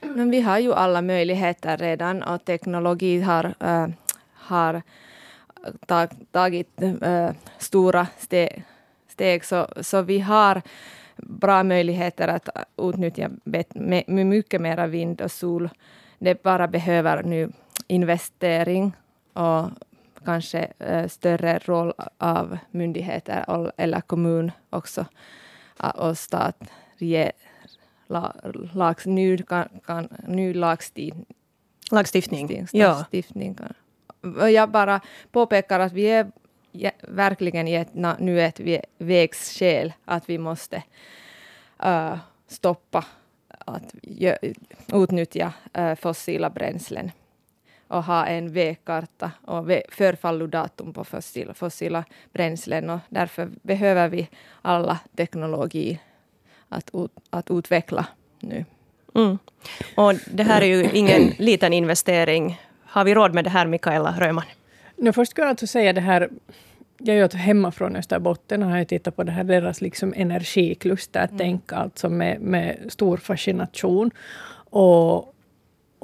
Men 0.00 0.30
vi 0.30 0.40
har 0.40 0.58
ju 0.58 0.74
alla 0.74 1.02
möjligheter 1.02 1.76
redan 1.76 2.22
och 2.22 2.44
teknologi 2.44 3.20
har, 3.20 3.54
äh, 3.60 3.86
har 4.34 4.82
tag, 5.86 6.08
tagit 6.30 6.82
äh, 6.82 7.30
stora 7.58 8.06
steg, 8.18 8.64
steg, 9.08 9.44
så, 9.44 9.68
så 9.80 10.02
vi 10.02 10.20
har 10.20 10.62
bra 11.16 11.62
möjligheter 11.62 12.28
att 12.28 12.48
utnyttja 12.76 13.30
mycket 14.06 14.60
mer 14.60 14.86
vind 14.86 15.20
och 15.20 15.30
sol. 15.30 15.70
Det 16.18 16.42
bara 16.42 16.68
behöver 16.68 17.22
nu 17.22 17.52
investering 17.86 18.92
och 19.32 19.70
kanske 20.24 20.72
äh, 20.78 21.08
större 21.08 21.58
roll 21.58 21.92
av 22.18 22.58
myndigheter 22.70 23.72
eller 23.76 24.00
kommun 24.00 24.52
också 24.70 25.06
och 25.94 26.18
stat, 26.18 26.56
la, 28.06 28.34
lags, 28.72 29.06
ny, 29.06 29.38
kan, 29.38 29.68
kan, 29.86 30.08
ny 30.28 30.54
lagstiftning. 30.54 31.26
Lagstiftning. 31.90 32.60
lagstiftning 32.72 33.58
ja. 33.60 34.48
Jag 34.48 34.70
bara 34.70 35.00
påpekar 35.30 35.80
att 35.80 35.92
vi 35.92 36.06
är 36.06 36.30
verkligen 37.08 37.68
i 37.68 37.74
ett, 37.74 37.94
nu 38.18 38.42
ett 38.42 38.60
vägsskäl 38.98 39.92
att 40.04 40.28
vi 40.28 40.38
måste 40.38 40.82
uh, 41.86 42.16
stoppa 42.46 43.04
att 43.58 43.94
utnyttja 44.92 45.52
uh, 45.78 45.94
fossila 45.94 46.50
bränslen 46.50 47.10
och 47.88 48.04
ha 48.04 48.26
en 48.26 48.52
vägkarta 48.52 49.30
och 49.44 49.66
förfallodatum 49.88 50.92
på 50.92 51.04
fossila, 51.04 51.54
fossila 51.54 52.04
bränslen. 52.32 52.90
Och 52.90 52.98
därför 53.08 53.50
behöver 53.62 54.08
vi 54.08 54.28
alla 54.62 54.98
teknologi 55.16 56.00
att, 56.68 56.90
att 57.30 57.50
utveckla 57.50 58.06
nu. 58.40 58.64
Mm. 59.14 59.38
Och 59.96 60.14
det 60.30 60.42
här 60.42 60.62
är 60.62 60.66
ju 60.66 60.90
ingen 60.92 61.32
liten 61.38 61.72
investering. 61.72 62.60
Har 62.84 63.04
vi 63.04 63.14
råd 63.14 63.34
med 63.34 63.44
det 63.44 63.50
här, 63.50 63.66
Mikaela 63.66 64.14
Röman? 64.18 64.44
No, 64.96 65.12
först 65.12 65.30
ska 65.30 65.42
jag 65.42 65.48
alltså 65.48 65.66
säga 65.66 65.92
det 65.92 66.00
här 66.00 66.28
jag 66.98 67.16
är 67.16 67.32
ju 67.32 67.38
hemma 67.38 67.70
från 67.72 67.96
Österbotten 67.96 68.62
och 68.62 68.70
har 68.70 68.84
tittat 68.84 69.16
på 69.16 69.22
det 69.22 69.32
här, 69.32 69.44
deras 69.44 69.80
liksom 69.80 70.14
energikluster, 70.16 71.24
mm. 71.24 71.38
tänk 71.38 71.72
alltså 71.72 72.08
med, 72.08 72.40
med 72.40 72.76
stor 72.88 73.16
fascination. 73.16 74.10
Och, 74.70 75.33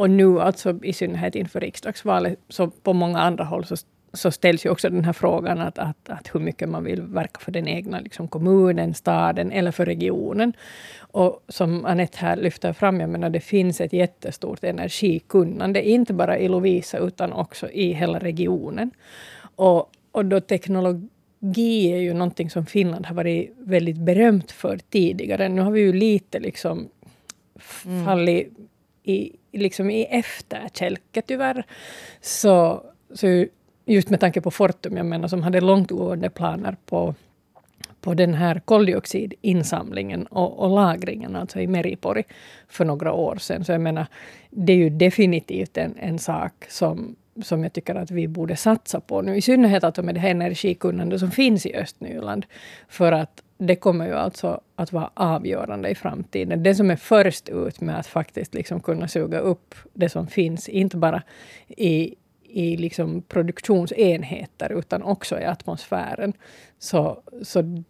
och 0.01 0.11
nu 0.11 0.41
alltså 0.41 0.79
i 0.83 0.93
synnerhet 0.93 1.35
inför 1.35 1.61
riksdagsvalet, 1.61 2.39
så 2.49 2.71
på 2.71 2.93
många 2.93 3.19
andra 3.19 3.45
håll 3.45 3.65
så 3.65 3.77
så 4.13 4.31
ställs 4.31 4.67
ju 4.67 4.71
också 4.71 4.91
den 4.91 5.05
här 5.05 5.13
frågan 5.13 5.59
att, 5.59 5.79
att, 5.79 6.11
att 6.11 6.35
hur 6.35 6.41
mycket 6.41 6.69
man 6.69 6.85
vill 6.85 7.03
verka 7.03 7.41
för 7.41 7.53
den 7.53 7.69
egna 7.69 8.01
liksom 8.01 8.29
kommunen, 8.29 8.95
staden 8.95 9.53
eller 9.53 9.71
för 9.71 9.87
regionen. 9.87 10.53
Och 10.99 11.45
som 11.49 11.87
Anette 11.87 12.19
här 12.19 12.37
lyfter 12.37 12.73
fram, 12.73 13.01
jag 13.01 13.11
menar 13.11 13.31
det 13.31 13.41
finns 13.41 13.81
ett 13.81 13.93
jättestort 13.93 14.65
energikunnande, 14.65 15.89
inte 15.89 16.13
bara 16.13 16.39
i 16.39 16.49
Lovisa 16.49 16.99
utan 16.99 17.33
också 17.33 17.71
i 17.71 17.93
hela 17.93 18.19
regionen. 18.19 18.91
Och, 19.57 19.91
och 20.13 20.25
då 20.25 20.41
teknologi 20.41 21.93
är 21.93 22.01
ju 22.01 22.15
någonting 22.15 22.51
som 22.51 22.67
Finland 22.67 23.07
har 23.07 23.15
varit 23.15 23.53
väldigt 23.59 23.99
berömt 23.99 24.53
för 24.53 24.79
tidigare. 24.79 25.49
Nu 25.49 25.61
har 25.61 25.71
vi 25.71 25.81
ju 25.81 25.93
lite 25.93 26.41
liksom 26.41 26.89
mm. 27.85 28.05
fallit 28.05 28.49
i, 29.03 29.33
liksom 29.53 29.91
i 29.91 30.05
efterkälke 30.05 31.23
tyvärr. 31.23 31.65
Så, 32.21 32.85
så 33.15 33.47
just 33.85 34.11
med 34.11 34.21
tanke 34.21 34.41
på 34.41 34.51
Fortum, 34.51 34.97
jag 34.97 35.07
menar, 35.07 35.29
som 35.29 35.43
hade 35.43 35.61
långtgående 35.61 36.31
planer 36.31 36.77
på 36.87 37.15
på 38.01 38.15
den 38.15 38.35
här 38.35 38.61
koldioxidinsamlingen 38.65 40.27
och, 40.27 40.59
och 40.59 40.71
lagringen, 40.71 41.37
alltså 41.37 41.61
i 41.61 41.67
Meripori, 41.67 42.25
för 42.69 42.85
några 42.85 43.13
år 43.13 43.37
sedan. 43.37 43.65
Så 43.65 43.73
jag 43.73 43.81
menar, 43.81 44.07
det 44.51 44.73
är 44.73 44.77
ju 44.77 44.91
definitivt 44.91 45.77
en, 45.77 45.95
en 45.99 46.19
sak 46.19 46.53
som, 46.69 47.17
som 47.43 47.63
jag 47.63 47.73
tycker 47.73 47.95
att 47.95 48.11
vi 48.11 48.29
borde 48.29 48.57
satsa 48.57 49.01
på 49.01 49.23
nu. 49.23 49.37
I 49.37 49.43
synnerhet 49.43 49.85
att 49.85 50.05
med 50.05 50.15
det 50.15 50.21
här 50.21 50.31
energikunnande 50.31 51.19
som 51.19 51.31
finns 51.31 51.67
i 51.67 51.75
Östnyland. 51.75 52.47
För 52.89 53.13
att 53.13 53.43
det 53.63 53.77
kommer 53.77 54.07
ju 54.07 54.15
alltså 54.15 54.61
att 54.77 54.93
vara 54.93 55.11
avgörande 55.15 55.89
i 55.89 55.95
framtiden. 55.95 56.63
Den 56.63 56.77
som 56.77 56.91
är 56.91 56.97
först 56.97 57.49
ut 57.49 57.81
med 57.81 57.99
att 57.99 58.07
faktiskt 58.07 58.55
liksom 58.55 58.81
kunna 58.81 59.09
suga 59.09 59.39
upp 59.39 59.75
det 59.93 60.09
som 60.09 60.27
finns, 60.27 60.69
inte 60.69 60.97
bara 60.97 61.23
i, 61.69 62.15
i 62.43 62.77
liksom 62.77 63.23
produktionsenheter 63.23 64.73
utan 64.73 65.03
också 65.03 65.41
i 65.41 65.45
atmosfären. 65.45 66.33
Så, 66.79 67.23
så 67.43 67.83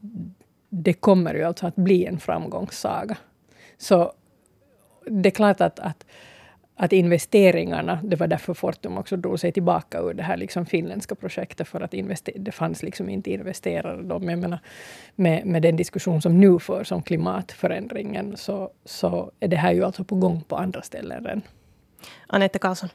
det 0.69 0.93
kommer 0.93 1.35
ju 1.35 1.43
alltså 1.43 1.67
att 1.67 1.77
bli 1.77 2.07
en 2.07 2.21
framgångssaga. 2.21 3.17
Så 3.79 4.13
det 5.07 5.29
är 5.29 5.35
klart 5.35 5.61
att, 5.61 5.81
att, 5.81 6.07
att 6.83 6.93
investeringarna, 6.93 8.01
det 8.05 8.17
var 8.17 8.27
därför 8.27 8.55
Fortum 8.55 8.99
också 8.99 9.17
drog 9.17 9.41
sig 9.41 9.53
tillbaka 9.53 9.99
ur 9.99 10.15
det 10.15 10.23
här 10.23 10.37
liksom 10.37 10.67
finländska 10.67 11.15
projektet, 11.15 11.69
för 11.69 11.81
att 11.81 11.95
det 12.35 12.53
fanns 12.53 12.83
liksom 12.83 13.09
inte 13.09 13.31
investerare. 13.31 14.03
Då. 14.03 14.19
Men 14.19 14.29
jag 14.29 14.39
menar, 14.39 14.59
med, 15.15 15.47
med 15.47 15.63
den 15.63 15.77
diskussion 15.77 16.23
som 16.23 16.41
nu 16.41 16.59
förs 16.59 16.93
om 16.93 17.03
klimatförändringen, 17.03 18.37
så, 18.37 18.71
så 18.85 19.31
är 19.41 19.49
det 19.49 19.57
här 19.57 19.73
ju 19.73 19.85
alltså 19.85 20.05
på 20.05 20.15
gång 20.15 20.43
på 20.49 20.57
andra 20.57 20.83
ställen 20.83 21.27
än 21.27 21.43
Anette 22.27 22.59
Karlsson. 22.59 22.89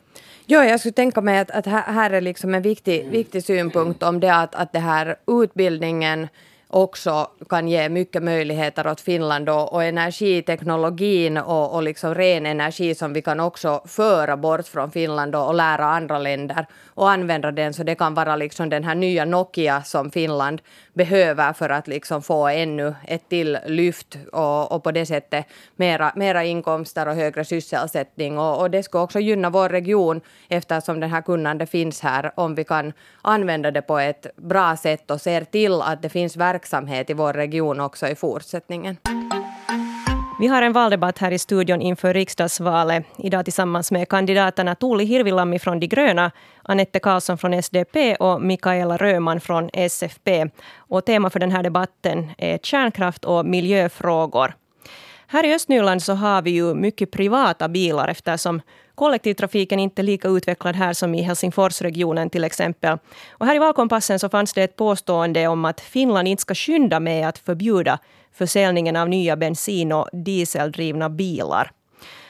Ja, 0.46 0.66
jag 0.66 0.80
skulle 0.80 0.94
tänka 0.94 1.22
mig 1.22 1.40
att, 1.40 1.52
att 1.52 1.66
här 1.66 2.12
är 2.12 2.22
liksom 2.22 2.56
en 2.56 2.62
viktig, 2.62 3.10
viktig 3.10 3.44
synpunkt 3.44 4.04
om 4.04 4.20
det 4.20 4.36
att, 4.36 4.56
att 4.56 4.74
det 4.74 4.80
här 4.80 5.16
utbildningen 5.28 6.28
också 6.76 7.28
kan 7.50 7.68
ge 7.68 7.90
mycket 7.90 8.24
möjligheter 8.24 8.88
åt 8.88 9.02
Finland 9.02 9.50
och, 9.50 9.74
och 9.74 9.84
energiteknologin 9.84 11.38
och, 11.38 11.76
och 11.76 11.84
liksom 11.84 12.16
ren 12.16 12.46
energi 12.46 12.96
som 12.96 13.14
vi 13.14 13.22
kan 13.22 13.40
också 13.40 13.82
föra 13.86 14.38
bort 14.38 14.68
från 14.68 14.92
Finland 14.92 15.36
och, 15.36 15.48
och 15.48 15.56
lära 15.56 15.86
andra 15.86 16.20
länder 16.20 16.66
och 16.86 17.12
använda 17.12 17.52
den. 17.52 17.74
Så 17.74 17.84
det 17.84 17.96
kan 17.96 18.14
vara 18.14 18.36
liksom 18.36 18.70
den 18.70 18.84
här 18.84 18.96
nya 18.96 19.26
Nokia 19.26 19.84
som 19.84 20.12
Finland 20.12 20.62
behöver 20.96 21.54
för 21.54 21.70
att 21.70 21.88
liksom 21.88 22.22
få 22.22 22.48
ännu 22.48 22.96
ett 23.08 23.30
till 23.30 23.58
lyft 23.66 24.18
och, 24.32 24.72
och 24.72 24.84
på 24.84 24.92
det 24.92 25.06
sättet 25.06 25.46
mera, 25.76 26.12
mera 26.16 26.44
inkomster 26.44 27.08
och 27.08 27.16
högre 27.16 27.46
sysselsättning 27.46 28.38
och, 28.38 28.60
och 28.60 28.72
det 28.72 28.84
skulle 28.84 29.04
också 29.04 29.20
gynna 29.20 29.50
vår 29.50 29.70
region 29.70 30.22
eftersom 30.50 31.00
den 31.00 31.10
här 31.10 31.22
kunnande 31.22 31.66
finns 31.66 32.02
här 32.02 32.32
om 32.36 32.56
vi 32.56 32.64
kan 32.64 32.94
använda 33.22 33.72
det 33.72 33.82
på 33.82 34.00
ett 34.00 34.28
bra 34.36 34.78
sätt 34.78 35.12
och 35.12 35.22
ser 35.22 35.42
till 35.42 35.82
att 35.82 36.02
det 36.02 36.10
finns 36.10 36.38
verksamhet 36.38 37.10
i 37.10 37.14
vår 37.14 37.34
region 37.34 37.80
också 37.80 38.08
i 38.08 38.16
fortsättningen. 38.16 38.98
Vi 40.40 40.48
har 40.48 40.62
en 40.62 40.74
valdebatt 40.74 41.18
här 41.18 41.32
i 41.32 41.40
studion 41.40 41.82
inför 41.82 42.14
riksdagsvalet. 42.14 43.06
Idag 43.18 43.46
tillsammans 43.46 43.92
med 43.92 44.10
kandidaterna 44.10 44.76
Tuuli 44.76 45.06
Hirvilammi 45.06 45.60
från 45.60 45.80
De 45.80 45.88
gröna, 45.88 46.32
Anette 46.64 47.00
Karlsson 47.00 47.38
från 47.38 47.54
SDP 47.64 48.16
och 48.16 48.42
Mikaela 48.42 48.98
Röman 48.98 49.40
från 49.40 49.70
SFP. 49.74 50.48
Och 50.78 51.06
tema 51.06 51.30
för 51.30 51.40
den 51.40 51.52
här 51.52 51.64
debatten 51.64 52.32
är 52.38 52.58
kärnkraft 52.58 53.26
och 53.26 53.46
miljöfrågor. 53.46 54.54
Här 55.28 55.46
i 55.46 55.54
Östnyland 55.54 56.04
så 56.04 56.14
har 56.14 56.42
vi 56.42 56.52
ju 56.52 56.74
mycket 56.74 57.12
privata 57.12 57.70
bilar 57.70 58.08
eftersom 58.08 58.62
kollektivtrafiken 58.96 59.80
inte 59.80 60.02
är 60.02 60.04
lika 60.04 60.28
utvecklad 60.28 60.76
här 60.76 60.94
som 60.94 61.16
i 61.16 61.22
Helsingforsregionen 61.22 62.30
till 62.30 62.44
exempel. 62.44 62.98
Och 63.32 63.46
här 63.46 63.56
i 63.56 63.60
valkompassen 63.60 64.20
så 64.20 64.30
fanns 64.30 64.54
det 64.54 64.64
ett 64.64 64.76
påstående 64.76 65.48
om 65.48 65.66
att 65.66 65.82
Finland 65.82 66.28
inte 66.28 66.42
ska 66.42 66.56
skynda 66.56 67.00
med 67.00 67.28
att 67.28 67.38
förbjuda 67.38 68.00
försäljningen 68.36 68.96
av 68.96 69.10
nya 69.10 69.36
bensin 69.36 69.92
och 69.92 70.10
dieseldrivna 70.14 71.10
bilar. 71.10 71.72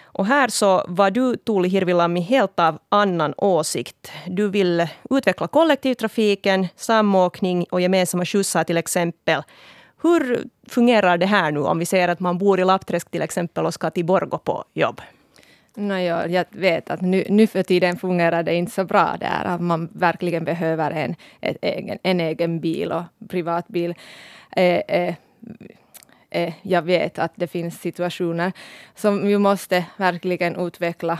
Och 0.03 0.25
här 0.25 0.47
så 0.47 0.85
var 0.87 1.11
du, 1.11 1.35
Tuuli 1.35 1.69
Hirvilammi, 1.69 2.21
helt 2.21 2.59
av 2.59 2.79
annan 2.89 3.33
åsikt. 3.37 4.11
Du 4.27 4.49
vill 4.49 4.87
utveckla 5.09 5.47
kollektivtrafiken, 5.47 6.67
samåkning 6.75 7.65
och 7.71 7.81
gemensamma 7.81 8.25
skjutsar 8.25 8.63
till 8.63 8.77
exempel. 8.77 9.43
Hur 10.03 10.43
fungerar 10.69 11.17
det 11.17 11.25
här 11.25 11.51
nu 11.51 11.59
om 11.59 11.79
vi 11.79 11.85
säger 11.85 12.07
att 12.07 12.19
man 12.19 12.37
bor 12.37 12.59
i 12.59 12.65
Lappträsk 12.65 13.11
till 13.11 13.21
exempel 13.21 13.65
och 13.65 13.73
ska 13.73 13.89
till 13.89 14.05
Borgo 14.05 14.37
på 14.37 14.63
jobb? 14.73 15.01
No, 15.75 15.93
ja, 15.93 16.27
jag 16.27 16.45
vet 16.49 16.89
att 16.89 17.01
nu, 17.01 17.25
nu 17.29 17.47
för 17.47 17.63
tiden 17.63 17.97
fungerar 17.97 18.43
det 18.43 18.55
inte 18.55 18.71
så 18.71 18.83
bra 18.83 19.15
där. 19.19 19.45
Att 19.45 19.61
man 19.61 19.89
verkligen 19.93 20.43
behöver 20.43 20.91
en, 20.91 21.15
ett 21.41 21.57
egen, 21.61 21.97
en 22.03 22.19
egen 22.19 22.59
bil 22.59 22.91
och 22.91 23.03
privatbil. 23.29 23.93
Eh, 24.55 24.77
eh, 24.87 25.15
eh, 26.35 26.53
jag 26.61 26.81
vet 26.81 27.19
att 27.19 27.31
det 27.35 27.47
finns 27.47 27.81
situationer 27.81 28.51
som 28.95 29.27
vi 29.27 29.37
måste 29.37 29.85
verkligen 29.97 30.55
utveckla 30.55 31.19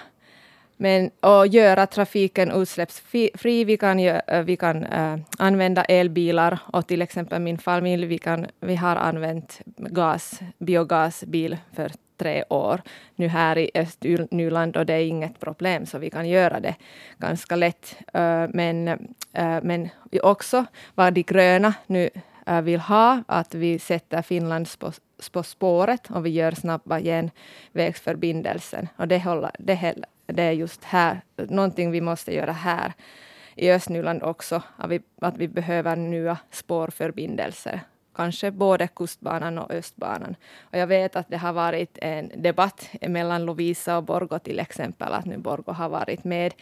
men, 0.78 1.12
och 1.20 1.48
göra 1.48 1.88
trafiken 1.88 2.52
utsläppsfri. 2.52 3.64
Vi 3.64 3.78
kan, 3.78 4.00
eh, 4.00 4.44
vi 4.44 4.56
kan 4.56 4.84
uh, 4.84 5.18
använda 5.38 5.84
elbilar 5.84 6.60
och 6.74 6.88
till 6.88 7.02
exempel 7.02 7.42
min 7.42 7.58
familj, 7.58 8.06
vi, 8.06 8.18
kan, 8.18 8.46
vi 8.60 8.76
har 8.76 8.96
använt 8.96 9.62
gas, 9.78 10.40
biogasbil 10.58 11.58
för 11.76 11.92
tre 12.18 12.44
år 12.50 12.82
nu 13.16 13.28
här 13.28 13.58
i 13.58 13.72
Östnyland 13.74 14.78
och 14.78 14.86
det 14.86 14.94
är 14.94 15.06
inget 15.06 15.40
problem 15.40 15.86
så 15.86 15.98
vi 15.98 16.10
kan 16.10 16.30
göra 16.30 16.60
det 16.60 16.76
ganska 17.18 17.56
lätt. 17.56 17.96
Uh, 18.16 18.48
men, 18.54 18.88
uh, 18.88 19.60
men 19.64 19.90
också 20.24 20.66
vad 20.96 21.14
de 21.14 21.24
gröna 21.24 21.74
nu 21.88 22.10
vill 22.46 22.80
ha, 22.80 23.24
att 23.28 23.54
vi 23.56 23.80
sätter 23.80 24.22
Finland 24.22 24.80
på, 24.80 24.92
på 25.32 25.44
spåret 25.44 26.10
och 26.10 26.26
vi 26.26 26.30
gör 26.30 26.52
snabba 26.52 27.00
genvägsförbindelsen. 27.00 28.88
Och 28.98 29.08
det, 29.08 29.20
håller, 29.20 29.52
det, 29.60 29.96
det 30.26 30.44
är 30.44 30.52
just 30.52 30.84
här, 30.84 31.22
någonting 31.38 31.92
vi 31.92 32.02
måste 32.02 32.36
göra 32.36 32.52
här 32.52 32.94
i 33.56 33.72
Östnyland 33.72 34.24
också, 34.24 34.64
att 34.78 34.90
vi, 34.90 35.02
att 35.22 35.38
vi 35.38 35.48
behöver 35.48 35.96
nya 35.96 36.38
spårförbindelser. 36.52 37.82
Kanske 38.16 38.52
både 38.52 38.88
kustbanan 38.88 39.58
och 39.58 39.72
östbanan. 39.72 40.36
Och 40.62 40.78
jag 40.78 40.88
vet 40.88 41.16
att 41.16 41.30
det 41.30 41.38
har 41.38 41.54
varit 41.54 41.98
en 42.02 42.32
debatt 42.36 42.90
mellan 43.02 43.46
Lovisa 43.46 43.98
och 43.98 44.04
Borgo 44.04 44.40
till 44.40 44.60
exempel, 44.60 45.14
att 45.14 45.26
nu 45.26 45.38
Borgo 45.38 45.72
har 45.72 45.90
varit 45.90 46.24
med 46.24 46.54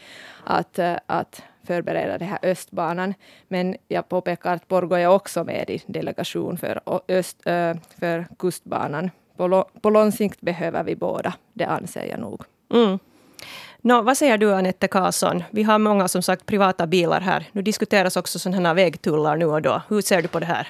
att, 0.43 0.79
eh, 0.79 0.95
att 1.05 1.43
förbereda 1.67 2.17
den 2.17 2.27
här 2.27 2.39
östbanan. 2.41 3.13
Men 3.47 3.75
jag 3.87 4.09
påpekar 4.09 4.53
att 4.53 4.67
Borgo 4.67 4.95
är 4.95 5.07
också 5.07 5.43
med 5.43 5.69
i 5.69 5.81
delegation 5.87 6.57
för, 6.57 6.81
öst, 7.07 7.47
eh, 7.47 7.75
för 7.99 8.27
kustbanan. 8.39 9.11
På, 9.37 9.65
på 9.81 9.89
lång 9.89 10.11
sikt 10.11 10.41
behöver 10.41 10.83
vi 10.83 10.95
båda, 10.95 11.33
det 11.53 11.65
anser 11.65 12.05
jag 12.05 12.19
nog. 12.19 12.41
Mm. 12.73 12.99
No, 13.81 14.01
vad 14.01 14.17
säger 14.17 14.37
du 14.37 14.53
Anette 14.53 14.87
Karlsson? 14.87 15.43
Vi 15.51 15.63
har 15.63 15.79
många 15.79 16.07
som 16.07 16.21
sagt 16.21 16.45
privata 16.45 16.87
bilar 16.87 17.21
här. 17.21 17.45
Nu 17.51 17.61
diskuteras 17.61 18.17
också 18.17 18.39
sådana 18.39 18.69
här 18.69 18.75
vägtullar 18.75 19.35
nu 19.35 19.45
och 19.45 19.61
då. 19.61 19.81
Hur 19.89 20.01
ser 20.01 20.21
du 20.21 20.27
på 20.27 20.39
det 20.39 20.45
här? 20.45 20.67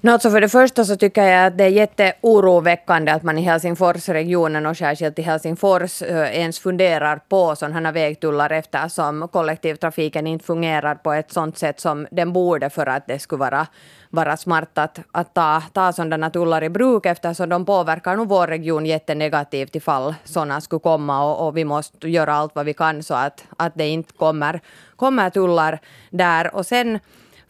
No, 0.00 0.10
alltså 0.10 0.30
för 0.30 0.40
det 0.40 0.48
första 0.48 0.84
så 0.84 0.96
tycker 0.96 1.24
jag 1.24 1.46
att 1.46 1.58
det 1.58 1.64
är 1.64 1.68
jätteoroväckande 1.68 3.12
att 3.12 3.22
man 3.22 3.38
i 3.38 3.42
Helsingforsregionen 3.42 4.66
och 4.66 4.76
särskilt 4.76 5.18
i 5.18 5.22
Helsingfors 5.22 6.02
eh, 6.02 6.38
ens 6.38 6.58
funderar 6.58 7.20
på 7.28 7.56
sådana 7.56 7.92
vägtullar 7.92 8.50
eftersom 8.52 9.28
kollektivtrafiken 9.28 10.26
inte 10.26 10.44
fungerar 10.44 10.94
på 10.94 11.12
ett 11.12 11.32
sådant 11.32 11.58
sätt 11.58 11.80
som 11.80 12.06
den 12.10 12.32
borde 12.32 12.70
för 12.70 12.86
att 12.86 13.06
det 13.06 13.18
skulle 13.18 13.40
vara, 13.40 13.66
vara 14.10 14.36
smart 14.36 14.78
att, 14.78 14.98
att 15.12 15.34
ta, 15.34 15.62
ta 15.72 15.92
sådana 15.92 16.30
tullar 16.30 16.64
i 16.64 16.68
bruk 16.68 17.06
eftersom 17.06 17.48
de 17.48 17.64
påverkar 17.64 18.16
nog 18.16 18.28
vår 18.28 18.46
region 18.46 18.86
jättenegativt 18.86 19.76
ifall 19.76 20.14
sådana 20.24 20.60
skulle 20.60 20.80
komma 20.80 21.24
och, 21.24 21.46
och 21.46 21.56
vi 21.56 21.64
måste 21.64 22.08
göra 22.08 22.34
allt 22.34 22.54
vad 22.54 22.66
vi 22.66 22.74
kan 22.74 23.02
så 23.02 23.14
att, 23.14 23.44
att 23.56 23.72
det 23.74 23.88
inte 23.88 24.12
kommer, 24.12 24.60
kommer 24.96 25.30
tullar 25.30 25.80
där. 26.10 26.54
Och 26.54 26.66
sen 26.66 26.98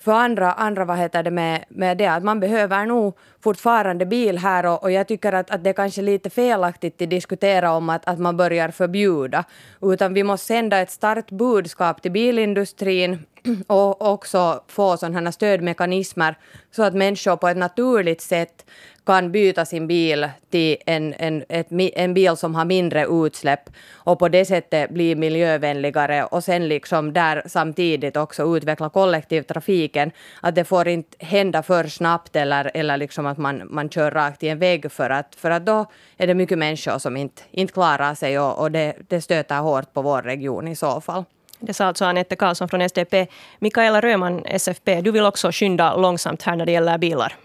för 0.02 0.12
andra, 0.12 0.52
andra 0.52 0.85
vad 0.85 0.99
heter 0.99 1.23
det 1.23 1.30
med, 1.30 1.64
med 1.68 1.99
det 1.99 2.06
att 2.06 2.23
man 2.23 2.40
behöver 2.40 2.87
nog 2.87 3.16
fortfarande 3.40 4.06
bil 4.06 4.38
här 4.38 4.66
och, 4.66 4.82
och 4.82 4.90
jag 4.90 5.09
tycker 5.09 5.32
att, 5.32 5.50
att 5.50 5.64
det 5.64 5.71
är 5.71 5.75
kanske 5.75 6.02
lite 6.02 6.30
felaktigt 6.30 7.02
att 7.02 7.11
diskutera 7.11 7.73
om 7.73 7.90
att, 7.90 8.09
att 8.09 8.18
man 8.18 8.37
börjar 8.37 8.71
förbjuda. 8.71 9.44
Utan 9.82 10.14
vi 10.14 10.23
måste 10.23 10.47
sända 10.47 10.78
ett 10.78 10.90
starkt 10.90 11.30
budskap 11.30 12.02
till 12.02 12.12
bilindustrin 12.12 13.18
och 13.66 14.12
också 14.12 14.62
få 14.68 14.96
sådana 14.96 15.32
stödmekanismer 15.32 16.38
så 16.70 16.82
att 16.82 16.94
människor 16.94 17.37
på 17.37 17.49
ett 17.49 17.56
naturligt 17.56 18.20
sätt 18.20 18.64
kan 19.06 19.32
byta 19.32 19.64
sin 19.64 19.87
bil 19.87 20.28
till 20.50 20.76
en, 20.87 21.14
en, 21.18 21.44
ett, 21.49 21.66
en 21.70 22.14
bil 22.14 22.37
som 22.37 22.54
har 22.54 22.64
mindre 22.64 23.06
utsläpp 23.06 23.70
och 23.94 24.18
på 24.18 24.28
det 24.28 24.44
sättet 24.44 24.90
bli 24.90 25.14
miljövänligare 25.14 26.25
och 26.25 26.44
sen 26.44 26.68
liksom 26.68 27.12
där 27.12 27.42
samtidigt 27.46 28.16
också 28.16 28.56
utveckla 28.56 28.88
kollektivtrafiken. 28.88 30.11
Att 30.40 30.54
det 30.54 30.64
får 30.64 30.88
inte 30.88 31.26
hända 31.26 31.62
för 31.62 31.84
snabbt 31.84 32.37
eller, 32.37 32.70
eller 32.75 32.96
liksom 32.96 33.26
att 33.26 33.38
man, 33.38 33.62
man 33.70 33.90
kör 33.90 34.11
rakt 34.11 34.42
i 34.42 34.49
en 34.49 34.58
vägg 34.58 34.92
för 34.92 35.11
att, 35.11 35.34
för 35.34 35.50
att 35.50 35.66
då 35.66 35.87
är 36.16 36.26
det 36.26 36.34
mycket 36.34 36.58
människor 36.58 36.99
som 36.99 37.16
inte, 37.16 37.42
inte 37.50 37.72
klarar 37.72 38.14
sig 38.14 38.38
och, 38.38 38.58
och 38.58 38.70
det, 38.70 38.94
det 39.08 39.20
stöter 39.20 39.61
hårt 39.61 39.92
på 39.92 40.02
vår 40.02 40.22
region 40.22 40.68
i 40.68 40.76
så 40.76 41.00
fall. 41.00 41.25
Det 41.62 41.75
sa 41.75 41.85
alltså 41.85 42.04
Anette 42.04 42.37
Karlsson 42.37 42.69
från 42.69 42.81
SDP. 42.81 43.26
Mikaela 43.59 44.00
Röman, 44.00 44.42
SFP, 44.47 45.00
du 45.00 45.11
vill 45.11 45.25
också 45.25 45.50
skynda 45.52 45.97
långsamt 45.97 46.42
här 46.42 46.57
när 46.57 46.66
det 46.66 46.73
gäller 46.73 46.99
bilar. 46.99 47.37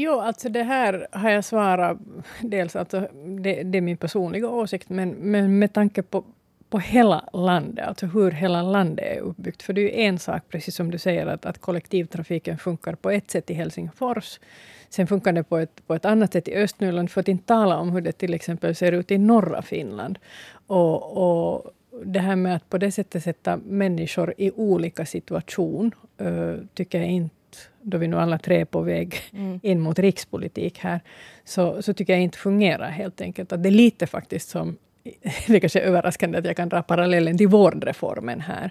Jo, 0.00 0.20
alltså 0.20 0.48
det 0.48 0.62
här 0.62 1.06
har 1.12 1.30
jag 1.30 1.44
svarat. 1.44 1.98
Dels 2.40 2.76
alltså, 2.76 3.08
det, 3.40 3.62
det 3.62 3.78
är 3.78 3.82
min 3.82 3.96
personliga 3.96 4.48
åsikt, 4.48 4.88
men, 4.88 5.10
men 5.10 5.58
med 5.58 5.72
tanke 5.72 6.02
på, 6.02 6.24
på 6.70 6.78
hela 6.78 7.24
landet, 7.32 7.88
alltså 7.88 8.06
hur 8.06 8.30
hela 8.30 8.62
landet 8.62 9.06
är 9.16 9.20
uppbyggt. 9.20 9.62
För 9.62 9.72
det 9.72 9.80
är 9.80 9.82
ju 9.82 10.04
en 10.04 10.18
sak, 10.18 10.42
precis 10.48 10.74
som 10.74 10.90
du 10.90 10.98
säger, 10.98 11.26
att, 11.26 11.46
att 11.46 11.58
kollektivtrafiken 11.58 12.58
funkar 12.58 12.94
på 12.94 13.10
ett 13.10 13.30
sätt 13.30 13.50
i 13.50 13.54
Helsingfors. 13.54 14.40
Sen 14.88 15.06
funkar 15.06 15.32
det 15.32 15.44
på 15.44 15.58
ett, 15.58 15.86
på 15.86 15.94
ett 15.94 16.04
annat 16.04 16.32
sätt 16.32 16.48
i 16.48 16.54
Östnyland, 16.54 17.10
för 17.10 17.20
att 17.20 17.28
inte 17.28 17.46
tala 17.46 17.76
om 17.78 17.90
hur 17.90 18.00
det 18.00 18.12
till 18.12 18.34
exempel 18.34 18.74
ser 18.74 18.92
ut 18.92 19.10
i 19.10 19.18
norra 19.18 19.62
Finland. 19.62 20.18
Och, 20.66 21.16
och 21.16 21.72
det 22.04 22.20
här 22.20 22.36
med 22.36 22.56
att 22.56 22.70
på 22.70 22.78
det 22.78 22.92
sättet 22.92 23.22
sätta 23.22 23.56
människor 23.56 24.34
i 24.36 24.50
olika 24.50 25.06
situation, 25.06 25.94
uh, 26.22 26.56
tycker 26.74 26.98
jag 26.98 27.08
inte 27.08 27.34
då 27.82 27.98
vi 27.98 28.08
nu 28.08 28.16
alla 28.16 28.38
tre 28.38 28.60
är 28.60 28.64
på 28.64 28.80
väg 28.80 29.14
mm. 29.32 29.60
in 29.62 29.80
mot 29.80 29.98
rikspolitik 29.98 30.78
här, 30.78 31.00
så, 31.44 31.82
så 31.82 31.94
tycker 31.94 32.12
jag 32.12 32.22
inte 32.22 32.38
fungerar 32.38 32.90
helt 32.90 33.20
enkelt. 33.20 33.52
Att 33.52 33.62
det 33.62 33.68
är 33.68 33.70
lite 33.70 34.06
faktiskt 34.06 34.48
som 34.48 34.76
det 35.46 35.56
är 35.56 35.60
kanske 35.60 35.80
överraskande 35.80 36.38
att 36.38 36.44
jag 36.44 36.56
kan 36.56 36.68
dra 36.68 36.82
parallellen 36.82 37.38
till 37.38 37.48
vårdreformen 37.48 38.40
här. 38.40 38.70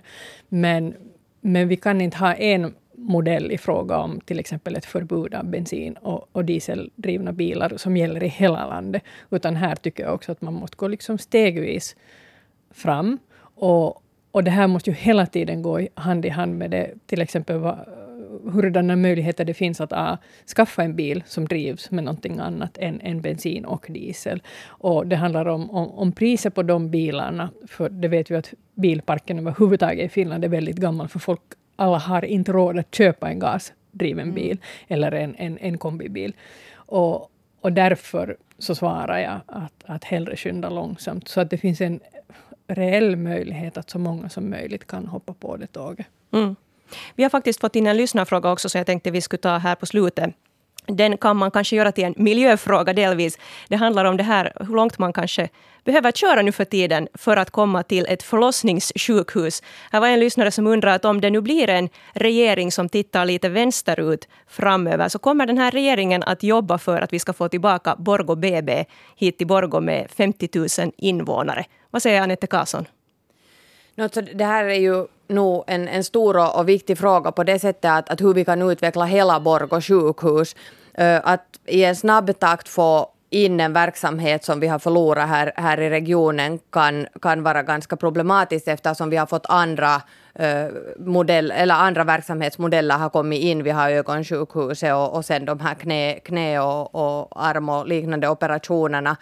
Men, 0.49 0.93
men 1.41 1.67
vi 1.67 1.77
kan 1.77 2.01
inte 2.01 2.17
ha 2.17 2.33
en 2.33 2.73
modell 2.97 3.51
i 3.51 3.57
fråga 3.57 3.97
om 3.97 4.19
till 4.21 4.39
exempel 4.39 4.75
ett 4.75 4.85
förbud 4.85 5.33
av 5.33 5.45
bensin 5.45 5.93
och, 5.93 6.27
och 6.31 6.45
dieseldrivna 6.45 7.33
bilar 7.33 7.73
som 7.77 7.97
gäller 7.97 8.23
i 8.23 8.27
hela 8.27 8.67
landet. 8.67 9.03
Utan 9.29 9.55
här 9.55 9.75
tycker 9.75 10.03
jag 10.03 10.13
också 10.13 10.31
att 10.31 10.41
man 10.41 10.53
måste 10.53 10.77
gå 10.77 10.87
liksom 10.87 11.17
stegvis 11.17 11.95
fram. 12.71 13.19
Och, 13.39 14.03
och 14.31 14.43
det 14.43 14.51
här 14.51 14.67
måste 14.67 14.89
ju 14.89 14.95
hela 14.95 15.25
tiden 15.25 15.61
gå 15.61 15.87
hand 15.93 16.25
i 16.25 16.29
hand 16.29 16.57
med 16.57 16.71
det, 16.71 16.93
till 17.05 17.21
exempel 17.21 17.57
vad, 17.57 17.77
hurdana 18.43 18.95
möjligheter 18.95 19.45
det 19.45 19.53
finns 19.53 19.81
att 19.81 19.93
a, 19.93 20.17
skaffa 20.55 20.83
en 20.83 20.95
bil 20.95 21.23
som 21.25 21.45
drivs 21.45 21.91
med 21.91 22.03
någonting 22.03 22.39
annat 22.39 22.77
än, 22.77 23.01
än 23.01 23.21
bensin 23.21 23.65
och 23.65 23.85
diesel. 23.89 24.41
Och 24.67 25.07
det 25.07 25.15
handlar 25.15 25.45
om, 25.47 25.69
om, 25.69 25.91
om 25.91 26.11
priset 26.11 26.55
på 26.55 26.63
de 26.63 26.89
bilarna, 26.89 27.49
för 27.67 27.89
det 27.89 28.07
vet 28.07 28.31
vi 28.31 28.35
att 28.35 28.53
bilparken 28.75 29.39
överhuvudtaget 29.39 30.05
i 30.05 30.09
Finland 30.09 30.45
är 30.45 30.49
väldigt 30.49 30.77
gammal, 30.77 31.07
för 31.07 31.19
folk 31.19 31.41
alla 31.75 31.97
har 31.97 32.25
inte 32.25 32.51
råd 32.51 32.79
att 32.79 32.95
köpa 32.95 33.29
en 33.29 33.39
gasdriven 33.39 34.23
mm. 34.23 34.35
bil 34.35 34.57
eller 34.87 35.11
en, 35.11 35.35
en, 35.35 35.57
en 35.57 35.77
kombibil. 35.77 36.33
Och, 36.75 37.31
och 37.61 37.73
därför 37.73 38.37
så 38.59 38.75
svarar 38.75 39.19
jag 39.19 39.39
att, 39.45 39.83
att 39.85 40.03
hellre 40.03 40.35
skynda 40.35 40.69
långsamt, 40.69 41.27
så 41.27 41.41
att 41.41 41.49
det 41.49 41.57
finns 41.57 41.81
en 41.81 41.99
reell 42.67 43.15
möjlighet 43.15 43.77
att 43.77 43.89
så 43.89 43.99
många 43.99 44.29
som 44.29 44.49
möjligt 44.49 44.87
kan 44.87 45.07
hoppa 45.07 45.33
på 45.33 45.57
det 45.57 45.67
tåget. 45.67 46.07
Mm. 46.31 46.55
Vi 47.15 47.23
har 47.23 47.29
faktiskt 47.29 47.61
fått 47.61 47.75
in 47.75 47.87
en 47.87 47.97
lyssnarfråga 47.97 48.51
också, 48.51 48.69
så 48.69 48.77
jag 48.77 48.85
tänkte 48.85 49.11
vi 49.11 49.21
skulle 49.21 49.41
ta 49.41 49.57
här 49.57 49.75
på 49.75 49.85
slutet. 49.85 50.33
Den 50.87 51.17
kan 51.17 51.37
man 51.37 51.51
kanske 51.51 51.75
göra 51.75 51.91
till 51.91 52.03
en 52.03 52.13
miljöfråga 52.17 52.93
delvis. 52.93 53.37
Det 53.67 53.75
handlar 53.75 54.05
om 54.05 54.17
det 54.17 54.23
här 54.23 54.53
hur 54.59 54.75
långt 54.75 54.97
man 54.97 55.13
kanske 55.13 55.49
behöver 55.83 56.11
köra 56.11 56.41
nu 56.41 56.51
för 56.51 56.65
tiden 56.65 57.07
för 57.13 57.37
att 57.37 57.51
komma 57.51 57.83
till 57.83 58.05
ett 58.09 58.23
förlossningssjukhus. 58.23 59.63
Här 59.91 59.99
var 59.99 60.07
en 60.07 60.19
lyssnare 60.19 60.51
som 60.51 60.67
undrar 60.67 60.95
att 60.95 61.05
om 61.05 61.21
det 61.21 61.29
nu 61.29 61.41
blir 61.41 61.69
en 61.69 61.89
regering 62.13 62.71
som 62.71 62.89
tittar 62.89 63.25
lite 63.25 63.49
vänsterut 63.49 64.27
framöver, 64.47 65.09
så 65.09 65.19
kommer 65.19 65.45
den 65.45 65.57
här 65.57 65.71
regeringen 65.71 66.23
att 66.23 66.43
jobba 66.43 66.77
för 66.77 67.01
att 67.01 67.13
vi 67.13 67.19
ska 67.19 67.33
få 67.33 67.49
tillbaka 67.49 67.95
Borgo 67.95 68.35
BB 68.35 68.85
hit 69.15 69.37
till 69.37 69.47
Borgo 69.47 69.79
med 69.79 70.11
50 70.11 70.49
000 70.81 70.91
invånare. 70.97 71.65
Vad 71.91 72.01
säger 72.01 72.21
Anette 72.21 72.47
Karlsson? 72.47 72.85
det 74.33 74.45
här 74.45 74.65
är 74.65 74.79
ju 74.79 75.07
nog 75.29 75.63
en, 75.67 75.87
en 75.87 76.03
stor 76.03 76.57
och 76.57 76.69
viktig 76.69 76.97
fråga 76.97 77.31
på 77.31 77.43
det 77.43 77.59
sättet 77.59 77.91
att, 77.91 78.09
att 78.09 78.21
hur 78.21 78.33
vi 78.33 78.45
kan 78.45 78.61
utveckla 78.61 79.05
hela 79.05 79.39
Borgå 79.39 79.81
sjukhus. 79.81 80.55
Uh, 81.01 81.19
att 81.23 81.45
i 81.65 81.83
en 81.83 81.95
snabb 81.95 82.39
takt 82.39 82.69
få 82.69 83.09
in 83.29 83.59
en 83.59 83.73
verksamhet 83.73 84.43
som 84.43 84.59
vi 84.59 84.67
har 84.67 84.79
förlorat 84.79 85.29
här, 85.29 85.51
här 85.55 85.81
i 85.81 85.89
regionen 85.89 86.59
kan, 86.69 87.07
kan 87.21 87.43
vara 87.43 87.63
ganska 87.63 87.95
problematiskt 87.95 88.67
eftersom 88.67 89.09
vi 89.09 89.17
har 89.17 89.25
fått 89.25 89.45
andra 89.49 89.95
uh, 90.39 90.67
modell, 90.99 91.51
eller 91.51 91.75
andra 91.75 92.03
verksamhetsmodeller 92.03 92.97
har 92.97 93.09
kommit 93.09 93.43
in. 93.43 93.63
Vi 93.63 93.69
har 93.69 93.89
ögonsjukhuset 93.89 94.93
och, 94.93 95.15
och 95.15 95.25
sen 95.25 95.45
de 95.45 95.59
här 95.59 95.73
knä, 95.75 96.19
knä 96.19 96.59
och, 96.59 96.95
och 96.95 97.47
arm 97.47 97.69
och 97.69 97.87
liknande 97.87 98.29
operationerna 98.29 99.17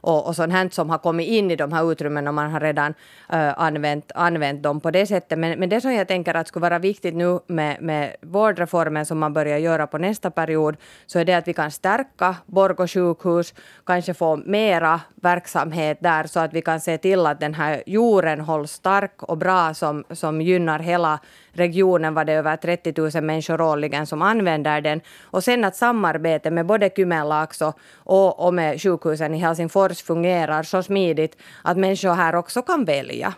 och, 0.00 0.26
och 0.26 0.36
sånt 0.36 0.52
här 0.52 0.68
som 0.72 0.90
har 0.90 0.98
kommit 0.98 1.28
in 1.28 1.50
i 1.50 1.56
de 1.56 1.72
här 1.72 1.92
utrymmen 1.92 2.28
och 2.28 2.34
man 2.34 2.50
har 2.50 2.60
redan 2.60 2.94
äh, 3.28 3.60
använt, 3.60 4.12
använt 4.14 4.62
dem 4.62 4.80
på 4.80 4.90
det 4.90 5.06
sättet. 5.06 5.38
Men, 5.38 5.58
men 5.58 5.68
det 5.68 5.80
som 5.80 5.92
jag 5.92 6.08
tänker 6.08 6.34
att 6.34 6.48
skulle 6.48 6.62
vara 6.62 6.78
viktigt 6.78 7.14
nu 7.14 7.38
med, 7.46 7.82
med 7.82 8.16
vårdreformen 8.22 9.06
som 9.06 9.18
man 9.18 9.32
börjar 9.32 9.58
göra 9.58 9.86
på 9.86 9.98
nästa 9.98 10.30
period, 10.30 10.76
så 11.06 11.18
är 11.18 11.24
det 11.24 11.34
att 11.34 11.48
vi 11.48 11.52
kan 11.52 11.70
stärka 11.70 12.36
Borgå 12.46 12.86
sjukhus, 12.86 13.54
kanske 13.86 14.14
få 14.14 14.36
mera 14.36 15.00
verksamhet 15.14 15.98
där 16.00 16.26
så 16.26 16.40
att 16.40 16.52
vi 16.52 16.62
kan 16.62 16.80
se 16.80 16.98
till 16.98 17.26
att 17.26 17.40
den 17.40 17.54
här 17.54 17.82
jorden 17.86 18.40
hålls 18.40 18.72
stark 18.72 19.22
och 19.22 19.38
bra 19.38 19.74
som, 19.74 20.04
som 20.10 20.40
gynnar 20.40 20.78
hela 20.78 21.20
regionen 21.60 22.14
var 22.14 22.24
det 22.24 22.32
över 22.32 22.56
30 22.56 22.94
000 23.14 23.24
människor 23.24 23.60
årligen 23.60 24.06
som 24.06 24.22
använder 24.22 24.80
den. 24.80 25.00
Och 25.22 25.44
sen 25.44 25.64
att 25.64 25.76
samarbete 25.76 26.50
med 26.50 26.66
både 26.66 26.90
Kymenlaakso 26.96 27.72
och, 27.94 28.46
och 28.46 28.54
med 28.54 28.82
sjukhusen 28.82 29.34
i 29.34 29.38
Helsingfors 29.38 30.02
fungerar 30.02 30.62
så 30.62 30.82
smidigt 30.82 31.36
att 31.64 31.76
människor 31.76 32.14
här 32.14 32.34
också 32.34 32.62
kan 32.62 32.84
välja. 32.84 33.34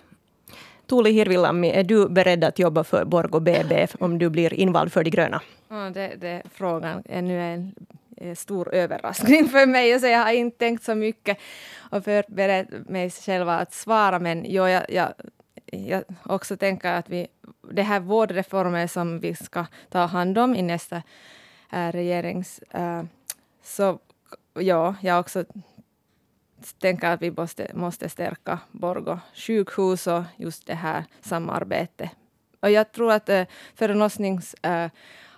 Tuuli 0.87 1.11
Hirvilammi, 1.11 1.71
är 1.71 1.85
du 1.85 2.09
beredd 2.09 2.45
att 2.45 2.59
jobba 2.59 2.85
för 2.85 3.05
Borgå 3.05 3.41
BB 3.41 3.87
om 3.99 4.19
du 4.19 4.31
blir 4.31 4.55
invald 4.55 4.93
för 4.93 5.05
De 5.05 5.11
gröna? 5.11 5.41
Ja, 5.69 5.91
det, 5.95 6.13
det, 6.21 6.43
frågan 6.55 7.03
är 7.05 7.23
nu 7.23 7.41
en 7.41 7.75
stor 8.37 8.75
överraskning 8.75 9.49
för 9.49 9.67
mig, 9.67 10.01
så 10.01 10.07
jag 10.07 10.19
har 10.19 10.33
inte 10.33 10.59
tänkt 10.59 10.85
så 10.85 10.95
mycket 10.95 11.39
och 11.91 12.05
förberett 12.05 12.89
mig 12.89 13.11
själv 13.11 13.49
att 13.49 13.73
svara, 13.73 14.19
men 14.19 14.45
jo, 14.49 14.69
jag, 14.69 14.85
jag, 14.89 15.09
jag 15.73 16.05
också 16.23 16.57
tänker 16.57 16.93
att 16.93 17.09
vi, 17.09 17.27
det 17.71 17.83
här 17.83 18.01
vårdreformen 18.01 18.89
som 18.89 19.21
vi 19.21 19.35
ska 19.35 19.67
ta 19.89 19.99
hand 19.99 20.39
om 20.39 20.55
i 20.55 20.63
nästa 20.63 21.03
äh, 21.73 21.93
regerings... 21.93 22.59
Äh, 22.59 23.03
så 23.63 23.99
ja, 24.55 24.95
jag 25.01 25.21
också 25.21 25.45
tänker 26.79 27.11
att 27.11 27.23
vi 27.23 27.31
måste, 27.31 27.71
måste 27.75 28.09
stärka 28.09 28.59
Borgå 28.71 29.21
sjukhus 29.35 30.07
och 30.07 30.23
just 30.37 30.67
det 30.67 30.75
här 30.75 31.05
samarbetet. 31.21 32.11
Och 32.61 32.71
jag 32.71 32.93
tror 32.93 33.13
att 33.13 33.29
äh, 33.29 33.45
förlossnings... 33.75 34.55
Äh, 34.55 34.89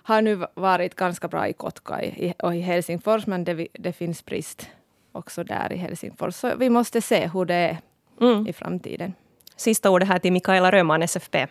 har 0.05 0.21
nu 0.21 0.45
varit 0.53 0.95
ganska 0.95 1.27
bra 1.27 1.47
i 1.47 1.53
Kotka 1.53 2.03
i, 2.03 2.33
och 2.39 2.55
i 2.55 2.59
Helsingfors, 2.59 3.27
men 3.27 3.43
det, 3.43 3.67
det 3.73 3.93
finns 3.93 4.25
brist 4.25 4.69
också 5.11 5.43
där 5.43 5.73
i 5.73 5.77
Helsingfors. 5.77 6.35
Så 6.35 6.55
vi 6.55 6.69
måste 6.69 7.01
se 7.01 7.27
hur 7.27 7.45
det 7.45 7.55
är 7.55 7.77
mm. 8.21 8.47
i 8.47 8.53
framtiden. 8.53 9.13
Sista 9.55 9.89
ordet 9.89 10.07
här 10.07 10.19
till 10.19 10.33
Mikaela 10.33 10.71
Röman, 10.71 11.01
SFP. 11.01 11.47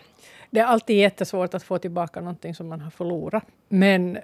Det 0.51 0.61
är 0.61 0.65
alltid 0.65 0.97
jättesvårt 0.97 1.55
att 1.55 1.63
få 1.63 1.79
tillbaka 1.79 2.21
någonting 2.21 2.55
som 2.55 2.69
man 2.69 2.81
har 2.81 2.91
förlorat. 2.91 3.45
Men 3.69 4.17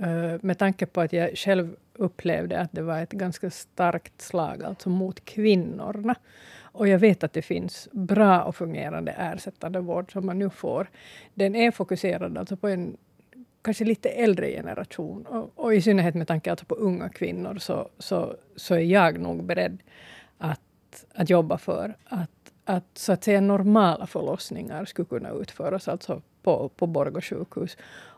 eh, 0.00 0.34
med 0.40 0.58
tanke 0.58 0.86
på 0.86 1.00
att 1.00 1.12
jag 1.12 1.38
själv 1.38 1.76
upplevde 1.94 2.60
att 2.60 2.72
det 2.72 2.82
var 2.82 2.98
ett 2.98 3.12
ganska 3.12 3.50
starkt 3.50 4.22
slag 4.22 4.62
alltså 4.62 4.88
mot 4.88 5.24
kvinnorna. 5.24 6.14
Och 6.60 6.88
jag 6.88 6.98
vet 6.98 7.24
att 7.24 7.32
det 7.32 7.42
finns 7.42 7.88
bra 7.92 8.42
och 8.42 8.56
fungerande 8.56 9.12
ersättande 9.18 9.80
vård 9.80 10.12
som 10.12 10.26
man 10.26 10.38
nu 10.38 10.50
får. 10.50 10.90
Den 11.34 11.54
är 11.54 11.70
fokuserad 11.70 12.38
alltså 12.38 12.56
på 12.56 12.68
en 12.68 12.96
kanske 13.62 13.84
lite 13.84 14.08
äldre 14.08 14.50
generation. 14.50 15.26
Och, 15.26 15.52
och 15.54 15.74
i 15.74 15.82
synnerhet 15.82 16.14
med 16.14 16.28
tanke 16.28 16.50
alltså 16.50 16.66
på 16.66 16.74
unga 16.74 17.08
kvinnor 17.08 17.58
så, 17.58 17.88
så, 17.98 18.36
så 18.56 18.74
är 18.74 18.78
jag 18.78 19.20
nog 19.20 19.44
beredd 19.44 19.78
att, 20.38 21.04
att 21.14 21.30
jobba 21.30 21.58
för 21.58 21.96
att 22.04 22.43
att 22.64 22.98
så 22.98 23.12
att 23.12 23.24
säga 23.24 23.40
normala 23.40 24.06
förlossningar 24.06 24.84
skulle 24.84 25.06
kunna 25.06 25.30
utföras 25.30 25.88
alltså 25.88 26.22
på, 26.42 26.68
på 26.68 26.86
Borgå 26.86 27.20
sjukhus. 27.20 27.76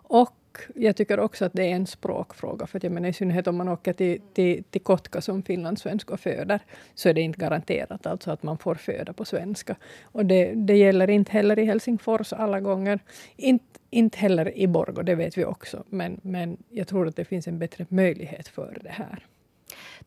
Och 0.09 0.33
jag 0.75 0.97
tycker 0.97 1.21
också 1.21 1.45
att 1.45 1.53
det 1.53 1.65
är 1.65 1.75
en 1.75 1.87
språkfråga, 1.87 2.67
för 2.67 2.79
att 2.79 2.83
jag 2.83 2.93
menar, 2.93 3.09
i 3.09 3.13
synnerhet 3.13 3.47
om 3.47 3.57
man 3.57 3.69
åker 3.69 3.93
till, 3.93 4.21
till, 4.33 4.65
till 4.65 4.81
Kotka 4.81 5.21
som 5.21 5.43
finlandssvensk 5.43 6.11
och 6.11 6.21
föder, 6.21 6.61
så 6.95 7.09
är 7.09 7.15
det 7.15 7.21
inte 7.21 7.39
garanterat 7.39 8.07
alltså 8.07 8.31
att 8.31 8.43
man 8.43 8.59
får 8.59 8.75
föda 8.75 9.13
på 9.13 9.25
svenska. 9.25 9.77
Och 10.03 10.27
det, 10.27 10.53
det 10.55 10.77
gäller 10.77 11.11
inte 11.11 11.33
heller 11.33 11.59
i 11.59 11.65
Helsingfors 11.65 12.33
alla 12.33 12.61
gånger. 12.61 12.99
Inte, 13.37 13.81
inte 13.91 14.19
heller 14.19 14.59
i 14.59 14.67
Borgå, 14.67 15.03
det 15.03 15.15
vet 15.15 15.39
vi 15.39 15.45
också. 15.45 15.85
Men, 15.89 16.21
men 16.23 16.57
jag 16.71 16.89
tror 16.89 17.09
att 17.09 17.17
det 17.17 17.25
finns 17.25 17.49
en 17.49 17.59
bättre 17.59 17.87
möjlighet 17.89 18.49
för 18.49 18.79
det 18.83 18.91
här. 18.91 19.27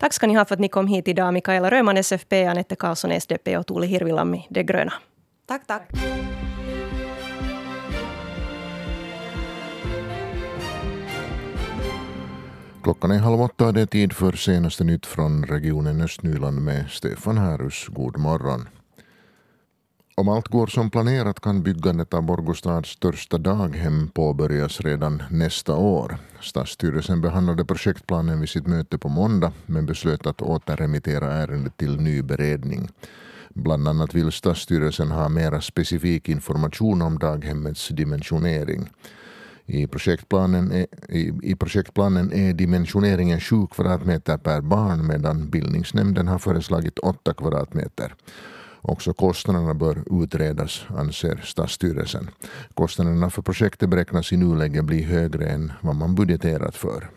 Tack 0.00 0.12
ska 0.12 0.26
ni 0.26 0.34
ha 0.34 0.44
för 0.44 0.54
att 0.54 0.60
ni 0.60 0.68
kom 0.68 0.86
hit 0.86 1.08
idag. 1.08 1.34
Mikaela 1.34 1.70
Röman, 1.70 1.96
SFP, 1.96 2.46
Anette 2.46 2.76
Karlsson, 2.76 3.10
SDP 3.20 3.56
och 3.56 3.66
Tuuli 3.66 3.86
Hirvilammi, 3.86 4.46
De 4.50 4.62
gröna. 4.62 4.92
Tack, 5.46 5.66
tack. 5.66 5.90
Klockan 12.82 13.10
är 13.10 13.18
halv 13.18 13.40
åtta 13.40 13.72
det 13.72 13.80
är 13.80 13.86
tid 13.86 14.12
för 14.12 14.32
senaste 14.32 14.84
nytt 14.84 15.06
från 15.06 15.44
regionen 15.44 16.00
Östnyland 16.00 16.60
med 16.60 16.90
Stefan 16.90 17.38
Härus. 17.38 17.86
God 17.88 18.18
morgon. 18.18 18.68
Om 20.20 20.28
allt 20.28 20.48
går 20.48 20.66
som 20.66 20.90
planerat 20.90 21.40
kan 21.40 21.62
byggandet 21.62 22.14
av 22.14 22.22
Borgostads 22.22 22.88
största 22.88 23.38
daghem 23.38 24.08
påbörjas 24.08 24.80
redan 24.80 25.22
nästa 25.30 25.76
år. 25.76 26.16
Stadsstyrelsen 26.40 27.20
behandlade 27.20 27.64
projektplanen 27.64 28.40
vid 28.40 28.48
sitt 28.48 28.66
möte 28.66 28.98
på 28.98 29.08
måndag 29.08 29.52
men 29.66 29.86
beslöt 29.86 30.26
att 30.26 30.42
återremittera 30.42 31.32
ärendet 31.32 31.76
till 31.76 32.00
ny 32.00 32.22
beredning. 32.22 32.88
Bland 33.48 33.88
annat 33.88 34.14
vill 34.14 34.32
stadsstyrelsen 34.32 35.10
ha 35.10 35.28
mera 35.28 35.60
specifik 35.60 36.28
information 36.28 37.02
om 37.02 37.18
daghemmets 37.18 37.88
dimensionering. 37.88 38.90
I 39.66 39.86
projektplanen, 39.86 40.72
är, 40.72 40.86
i, 41.08 41.32
I 41.42 41.56
projektplanen 41.56 42.32
är 42.32 42.52
dimensioneringen 42.52 43.40
7 43.40 43.66
kvadratmeter 43.66 44.36
per 44.36 44.60
barn 44.60 45.06
medan 45.06 45.50
bildningsnämnden 45.50 46.28
har 46.28 46.38
föreslagit 46.38 46.98
8 46.98 47.34
kvadratmeter. 47.34 48.14
Också 48.82 49.12
kostnaderna 49.12 49.74
bör 49.74 50.22
utredas, 50.22 50.84
anser 50.88 51.40
stadsstyrelsen. 51.44 52.30
Kostnaderna 52.74 53.30
för 53.30 53.42
projektet 53.42 53.88
beräknas 53.88 54.32
i 54.32 54.36
nuläget 54.36 54.84
bli 54.84 55.02
högre 55.02 55.46
än 55.46 55.72
vad 55.80 55.96
man 55.96 56.14
budgeterat 56.14 56.76
för. 56.76 57.10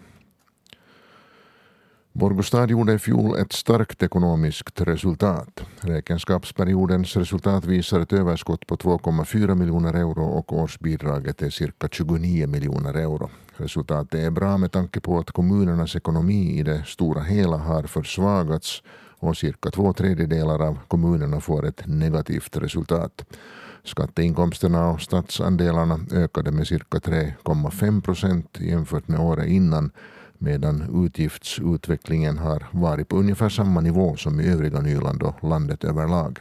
Borgostad 2.15 2.69
gjorde 2.69 2.93
i 2.93 2.99
fjol 2.99 3.39
ett 3.39 3.53
starkt 3.53 4.03
ekonomiskt 4.03 4.81
resultat. 4.81 5.63
Räkenskapsperiodens 5.79 7.17
resultat 7.17 7.65
visar 7.65 7.99
ett 7.99 8.13
överskott 8.13 8.67
på 8.67 8.75
2,4 8.75 9.55
miljoner 9.55 9.93
euro 9.93 10.23
och 10.23 10.53
årsbidraget 10.53 11.41
är 11.41 11.49
cirka 11.49 11.87
29 11.91 12.47
miljoner 12.47 12.93
euro. 12.93 13.29
Resultatet 13.57 14.19
är 14.19 14.31
bra 14.31 14.57
med 14.57 14.71
tanke 14.71 14.99
på 15.01 15.19
att 15.19 15.31
kommunernas 15.31 15.95
ekonomi 15.95 16.59
i 16.59 16.63
det 16.63 16.83
stora 16.87 17.21
hela 17.21 17.57
har 17.57 17.83
försvagats 17.83 18.81
och 19.23 19.37
cirka 19.37 19.71
två 19.71 19.93
tredjedelar 19.93 20.61
av 20.61 20.79
kommunerna 20.87 21.39
får 21.39 21.65
ett 21.65 21.81
negativt 21.85 22.57
resultat. 22.57 23.25
Skatteinkomsterna 23.83 24.89
och 24.89 25.01
statsandelarna 25.01 25.99
ökade 26.11 26.51
med 26.51 26.67
cirka 26.67 26.97
3,5 26.97 28.01
procent 28.01 28.57
jämfört 28.59 29.07
med 29.07 29.19
året 29.19 29.47
innan 29.47 29.91
medan 30.37 31.05
utgiftsutvecklingen 31.05 32.37
har 32.37 32.67
varit 32.71 33.07
på 33.07 33.17
ungefär 33.17 33.49
samma 33.49 33.81
nivå 33.81 34.15
som 34.15 34.39
i 34.39 34.47
övriga 34.47 34.81
Nyland 34.81 35.23
och 35.23 35.43
landet 35.43 35.83
överlag. 35.83 36.39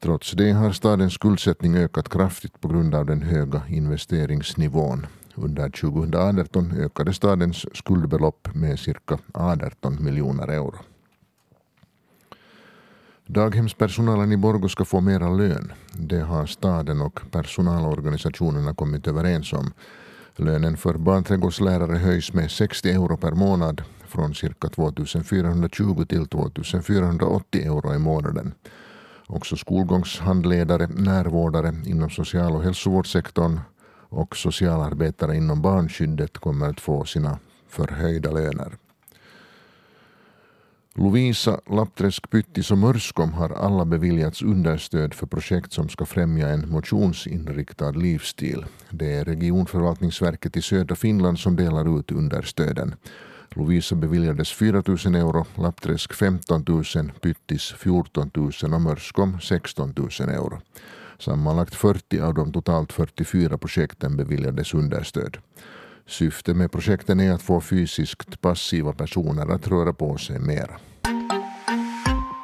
Trots 0.00 0.32
det 0.32 0.50
har 0.52 0.72
stadens 0.72 1.14
skuldsättning 1.14 1.76
ökat 1.76 2.08
kraftigt 2.08 2.60
på 2.60 2.68
grund 2.68 2.94
av 2.94 3.06
den 3.06 3.22
höga 3.22 3.62
investeringsnivån. 3.68 5.06
Under 5.34 5.70
2018 5.70 6.72
ökade 6.78 7.12
stadens 7.12 7.76
skuldbelopp 7.76 8.48
med 8.54 8.78
cirka 8.78 9.18
18 9.32 10.04
miljoner 10.04 10.48
euro. 10.48 10.78
Daghemspersonalen 13.28 14.32
i 14.32 14.36
Borgå 14.36 14.68
ska 14.68 14.84
få 14.84 15.00
mera 15.00 15.28
lön. 15.28 15.72
Det 15.92 16.20
har 16.20 16.46
staden 16.46 17.00
och 17.00 17.20
personalorganisationerna 17.30 18.74
kommit 18.74 19.06
överens 19.06 19.52
om. 19.52 19.72
Lönen 20.36 20.76
för 20.76 20.94
barnträdgårdslärare 20.94 21.96
höjs 21.96 22.32
med 22.32 22.50
60 22.50 22.90
euro 22.90 23.16
per 23.16 23.32
månad 23.32 23.82
från 24.08 24.34
cirka 24.34 24.68
2420 24.68 26.04
till 26.08 26.26
2480 26.26 27.62
euro 27.62 27.94
i 27.94 27.98
månaden. 27.98 28.54
Också 29.26 29.56
skolgångshandledare, 29.56 30.86
närvårdare 30.86 31.74
inom 31.86 32.10
social 32.10 32.52
och 32.52 32.62
hälsovårdssektorn 32.62 33.60
och 34.08 34.36
socialarbetare 34.36 35.36
inom 35.36 35.62
barnskyddet 35.62 36.38
kommer 36.38 36.68
att 36.68 36.80
få 36.80 37.04
sina 37.04 37.38
förhöjda 37.68 38.30
löner. 38.30 38.72
Lovisa, 40.98 41.60
Lappträsk, 41.70 42.30
Pyttis 42.30 42.70
och 42.70 42.78
Mörskom 42.78 43.32
har 43.32 43.50
alla 43.50 43.84
beviljats 43.84 44.42
understöd 44.42 45.14
för 45.14 45.26
projekt 45.26 45.72
som 45.72 45.88
ska 45.88 46.06
främja 46.06 46.48
en 46.48 46.70
motionsinriktad 46.70 47.90
livsstil. 47.90 48.64
Det 48.90 49.12
är 49.12 49.24
regionförvaltningsverket 49.24 50.56
i 50.56 50.62
södra 50.62 50.96
Finland 50.96 51.38
som 51.38 51.56
delar 51.56 51.98
ut 51.98 52.12
understöden. 52.12 52.94
Lovisa 53.50 53.94
beviljades 53.94 54.52
4 54.52 54.82
000 54.86 55.14
euro, 55.14 55.46
Lappträsk 55.54 56.14
15 56.14 56.64
000, 56.68 56.84
Pyttis 57.20 57.74
14 57.78 58.30
000 58.34 58.52
och 58.74 58.80
Mörskom 58.80 59.40
16 59.40 59.94
000 59.96 60.28
euro. 60.28 60.60
Sammanlagt 61.18 61.74
40 61.74 62.20
av 62.20 62.34
de 62.34 62.52
totalt 62.52 62.92
44 62.92 63.58
projekten 63.58 64.16
beviljades 64.16 64.74
understöd. 64.74 65.36
Syftet 66.06 66.56
med 66.56 66.72
projekten 66.72 67.20
är 67.20 67.32
att 67.32 67.42
få 67.42 67.60
fysiskt 67.60 68.40
passiva 68.40 68.92
personer 68.92 69.54
att 69.54 69.68
röra 69.68 69.92
på 69.92 70.16
sig 70.16 70.38
mera. 70.38 70.80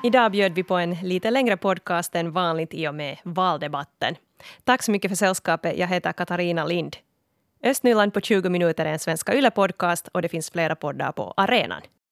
Idag 0.04 0.32
bjöd 0.32 0.52
vi 0.54 0.62
på 0.62 0.74
en 0.74 0.94
lite 0.94 1.30
längre 1.30 1.56
podcast 1.56 2.14
än 2.14 2.32
vanligt 2.32 2.74
i 2.74 2.88
och 2.88 2.94
med 2.94 3.18
valdebatten. 3.24 4.14
Tack 4.64 4.82
så 4.82 4.90
mycket 4.90 5.10
för 5.10 5.16
sällskapet. 5.16 5.78
Jag 5.78 5.86
heter 5.86 6.12
Katarina 6.12 6.64
Lind. 6.64 6.96
Östnyland 7.64 8.14
på 8.14 8.20
20 8.20 8.48
minuter 8.48 8.86
är 8.86 8.92
en 8.92 8.98
Svenska 8.98 9.34
Yle-podcast 9.34 10.08
och 10.12 10.22
det 10.22 10.28
finns 10.28 10.50
flera 10.50 10.76
poddar 10.76 11.12
på 11.12 11.34
arenan. 11.36 11.82